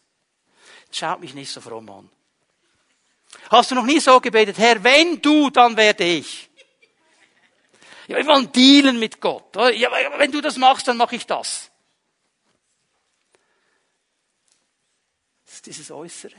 [0.92, 2.10] Schaut mich nicht so fromm an.
[3.50, 6.50] Hast du noch nie so gebetet, Herr, wenn du, dann werde ich.
[8.08, 9.56] Ja, wir wollen dealen mit Gott.
[9.74, 11.70] Ja, wenn du das machst, dann mache ich das.
[15.46, 16.36] Das ist dieses Äußere,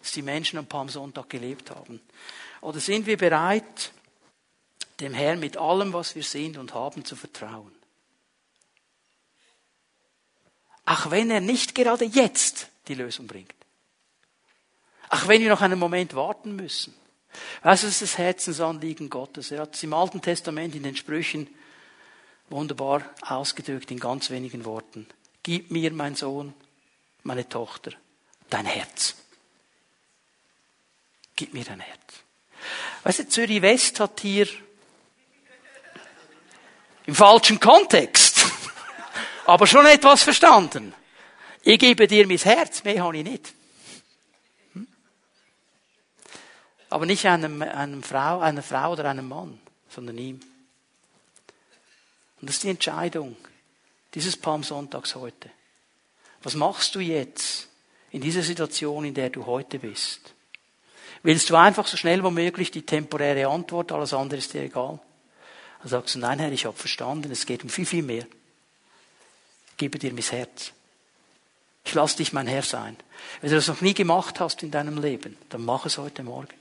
[0.00, 2.00] das die Menschen am Palmsonntag gelebt haben.
[2.64, 3.92] Oder sind wir bereit,
[4.98, 7.74] dem Herrn mit allem, was wir sind und haben, zu vertrauen?
[10.86, 13.54] Auch wenn er nicht gerade jetzt die Lösung bringt.
[15.10, 16.94] Auch wenn wir noch einen Moment warten müssen.
[17.62, 19.50] Das ist das Herzensanliegen Gottes.
[19.50, 21.48] Er hat es im Alten Testament in den Sprüchen
[22.48, 25.06] wunderbar ausgedrückt in ganz wenigen Worten.
[25.42, 26.54] Gib mir, mein Sohn,
[27.24, 27.92] meine Tochter,
[28.48, 29.16] dein Herz.
[31.36, 32.24] Gib mir dein Herz.
[33.02, 34.48] Weißt du, Zürich West hat hier
[37.06, 38.46] im falschen Kontext,
[39.46, 40.94] aber schon etwas verstanden.
[41.62, 43.54] Ich gebe dir mein Herz, mehr habe ich nicht.
[44.72, 44.86] Hm?
[46.90, 49.58] Aber nicht einem, einem Frau, einer Frau oder einem Mann,
[49.88, 50.40] sondern ihm.
[52.40, 53.36] Und das ist die Entscheidung
[54.12, 55.50] dieses Palmsonntags heute.
[56.42, 57.68] Was machst du jetzt
[58.10, 60.33] in dieser Situation, in der du heute bist?
[61.24, 65.00] Willst du einfach so schnell wie möglich die temporäre Antwort, alles andere ist dir egal?
[65.80, 68.26] Dann sagst du, nein Herr, ich habe verstanden, es geht um viel, viel mehr.
[69.70, 70.72] Ich gebe dir mein Herz.
[71.86, 72.98] Ich lasse dich mein Herr sein.
[73.40, 76.54] Wenn du das noch nie gemacht hast in deinem Leben, dann mach es heute Morgen.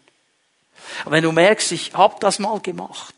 [1.04, 3.16] Und wenn du merkst, ich habe das mal gemacht,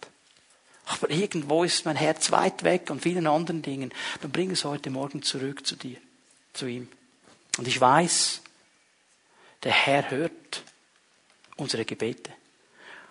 [0.87, 4.89] aber irgendwo ist mein Herz weit weg an vielen anderen Dingen, dann bring es heute
[4.89, 5.97] Morgen zurück zu dir,
[6.53, 6.87] zu ihm.
[7.59, 8.41] Und ich weiß,
[9.61, 10.63] der Herr hört
[11.57, 12.31] unsere Gebete.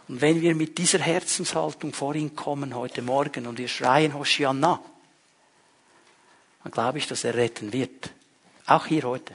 [0.09, 4.83] Und wenn wir mit dieser Herzenshaltung vor ihn kommen heute Morgen und wir schreien Hoshianna,
[6.63, 8.11] dann glaube ich, dass er retten wird.
[8.67, 9.35] Auch hier heute.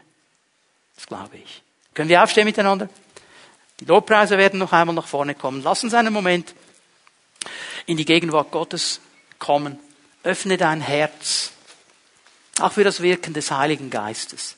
[0.96, 1.64] Das glaube ich.
[1.94, 2.90] Können wir aufstehen miteinander?
[3.80, 5.64] Die Lobpreise werden noch einmal nach vorne kommen.
[5.64, 6.54] Lass uns einen Moment
[7.86, 9.00] in die Gegenwart Gottes
[9.38, 9.80] kommen.
[10.24, 11.52] Öffne dein Herz,
[12.60, 14.58] auch für das Wirken des Heiligen Geistes.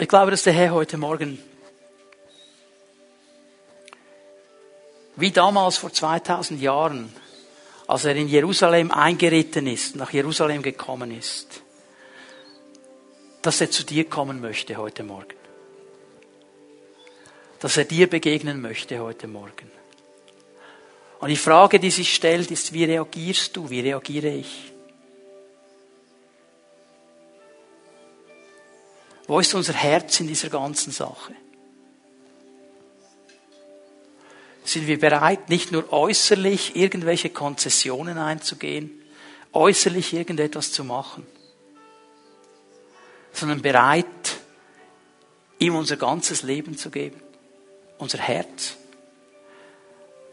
[0.00, 1.38] Ich glaube, dass der Herr heute Morgen,
[5.16, 7.14] wie damals vor 2000 Jahren,
[7.86, 11.60] als er in Jerusalem eingeritten ist, nach Jerusalem gekommen ist,
[13.42, 15.36] dass er zu dir kommen möchte heute Morgen.
[17.58, 19.70] Dass er dir begegnen möchte heute Morgen.
[21.18, 24.72] Und die Frage, die sich stellt, ist, wie reagierst du, wie reagiere ich?
[29.30, 31.32] Wo ist unser Herz in dieser ganzen Sache?
[34.64, 38.90] Sind wir bereit, nicht nur äußerlich irgendwelche Konzessionen einzugehen,
[39.52, 41.24] äußerlich irgendetwas zu machen,
[43.32, 44.04] sondern bereit,
[45.60, 47.22] ihm unser ganzes Leben zu geben,
[47.98, 48.78] unser Herz,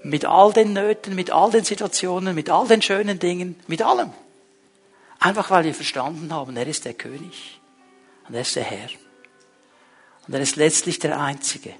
[0.01, 4.11] mit all den Nöten, mit all den Situationen, mit all den schönen Dingen, mit allem.
[5.19, 7.56] Einfach weil wir verstanden haben, er ist der König.
[8.27, 8.89] Und er ist der Herr.
[10.27, 11.73] Und er ist letztlich der Einzige,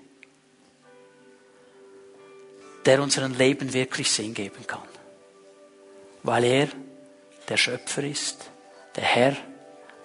[2.85, 4.87] der unserem Leben wirklich Sinn geben kann.
[6.23, 6.69] Weil er
[7.49, 8.49] der Schöpfer ist,
[8.95, 9.37] der Herr,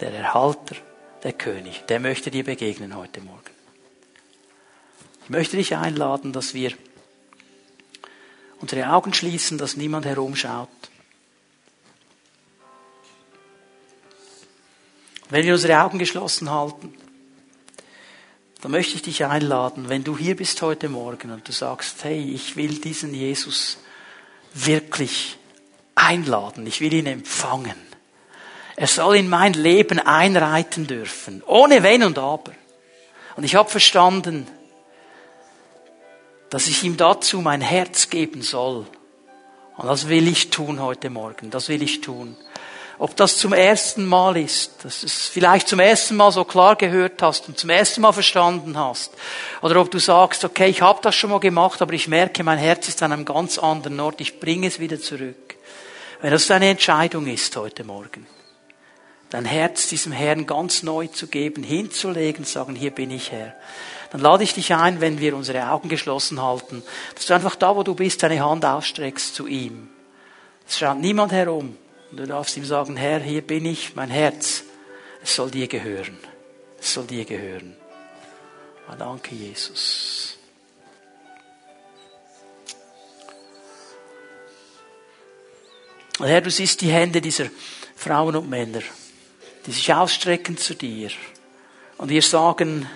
[0.00, 0.76] der Erhalter,
[1.22, 1.84] der König.
[1.86, 3.42] Der möchte dir begegnen heute Morgen.
[5.24, 6.72] Ich möchte dich einladen, dass wir
[8.60, 10.68] unsere Augen schließen, dass niemand herumschaut.
[15.32, 16.92] Wenn wir unsere Augen geschlossen halten,
[18.60, 22.20] dann möchte ich dich einladen, wenn du hier bist heute Morgen und du sagst, hey,
[22.34, 23.78] ich will diesen Jesus
[24.52, 25.38] wirklich
[25.94, 27.76] einladen, ich will ihn empfangen.
[28.76, 32.52] Er soll in mein Leben einreiten dürfen, ohne Wenn und Aber.
[33.34, 34.46] Und ich habe verstanden,
[36.50, 38.86] dass ich ihm dazu mein Herz geben soll.
[39.78, 42.36] Und das will ich tun heute Morgen, das will ich tun.
[43.02, 46.76] Ob das zum ersten Mal ist, dass du es vielleicht zum ersten Mal so klar
[46.76, 49.10] gehört hast und zum ersten Mal verstanden hast.
[49.60, 52.58] Oder ob du sagst, okay, ich habe das schon mal gemacht, aber ich merke, mein
[52.58, 55.56] Herz ist an einem ganz anderen Ort, ich bringe es wieder zurück.
[56.20, 58.24] Wenn das deine Entscheidung ist heute Morgen,
[59.30, 63.56] dein Herz diesem Herrn ganz neu zu geben, hinzulegen, sagen, hier bin ich Herr,
[64.12, 66.84] dann lade ich dich ein, wenn wir unsere Augen geschlossen halten,
[67.16, 69.88] dass du einfach da, wo du bist, deine Hand ausstreckst zu ihm.
[70.68, 71.76] Es schaut niemand herum.
[72.12, 74.64] Und du darfst ihm sagen, Herr, hier bin ich, mein Herz,
[75.22, 76.18] es soll dir gehören.
[76.78, 77.74] Es soll dir gehören.
[78.86, 80.36] Ah, danke, Jesus.
[86.18, 87.46] Und Herr, du siehst die Hände dieser
[87.96, 88.82] Frauen und Männer,
[89.64, 91.10] die sich ausstrecken zu dir
[91.96, 92.86] und dir sagen,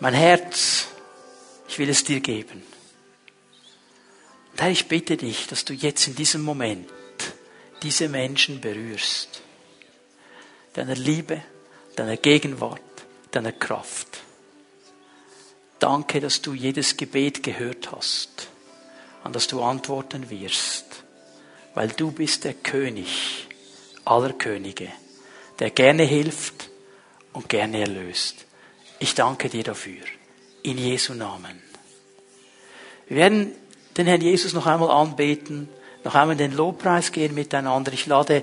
[0.00, 0.86] mein Herz,
[1.68, 2.62] ich will es dir geben.
[4.52, 6.88] Und Herr, ich bitte dich, dass du jetzt in diesem Moment
[7.82, 9.42] diese Menschen berührst.
[10.74, 11.42] Deiner Liebe,
[11.96, 12.80] deiner Gegenwart,
[13.30, 14.20] deiner Kraft.
[15.78, 18.48] Danke, dass du jedes Gebet gehört hast
[19.24, 21.04] und dass du antworten wirst,
[21.74, 23.46] weil du bist der König
[24.04, 24.88] aller Könige,
[25.58, 26.70] der gerne hilft
[27.32, 28.46] und gerne erlöst.
[28.98, 30.02] Ich danke dir dafür.
[30.62, 31.62] In Jesu Namen.
[33.06, 33.52] Wir werden
[33.96, 35.68] den Herrn Jesus noch einmal anbeten
[36.04, 37.92] noch einmal in den Lobpreis gehen miteinander.
[37.92, 38.42] Ich lade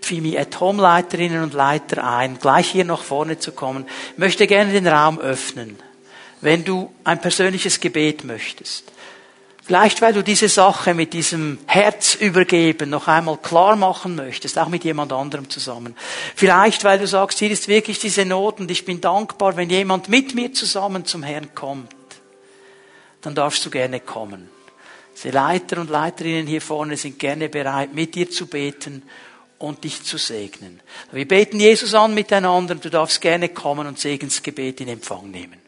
[0.00, 3.86] Pfimi at Home Leiterinnen und Leiter ein, gleich hier nach vorne zu kommen.
[4.12, 5.78] Ich möchte gerne den Raum öffnen,
[6.40, 8.84] wenn du ein persönliches Gebet möchtest.
[9.66, 14.68] Vielleicht, weil du diese Sache mit diesem Herz übergeben noch einmal klar machen möchtest, auch
[14.68, 15.96] mit jemand anderem zusammen.
[16.36, 20.10] Vielleicht, weil du sagst, hier ist wirklich diese Not und ich bin dankbar, wenn jemand
[20.10, 21.94] mit mir zusammen zum Herrn kommt.
[23.22, 24.50] Dann darfst du gerne kommen.
[25.22, 29.02] Die Leiter und Leiterinnen hier vorne sind gerne bereit, mit dir zu beten
[29.58, 30.80] und dich zu segnen.
[31.12, 35.63] Wir beten Jesus an miteinander du darfst gerne kommen und Segensgebet in Empfang nehmen.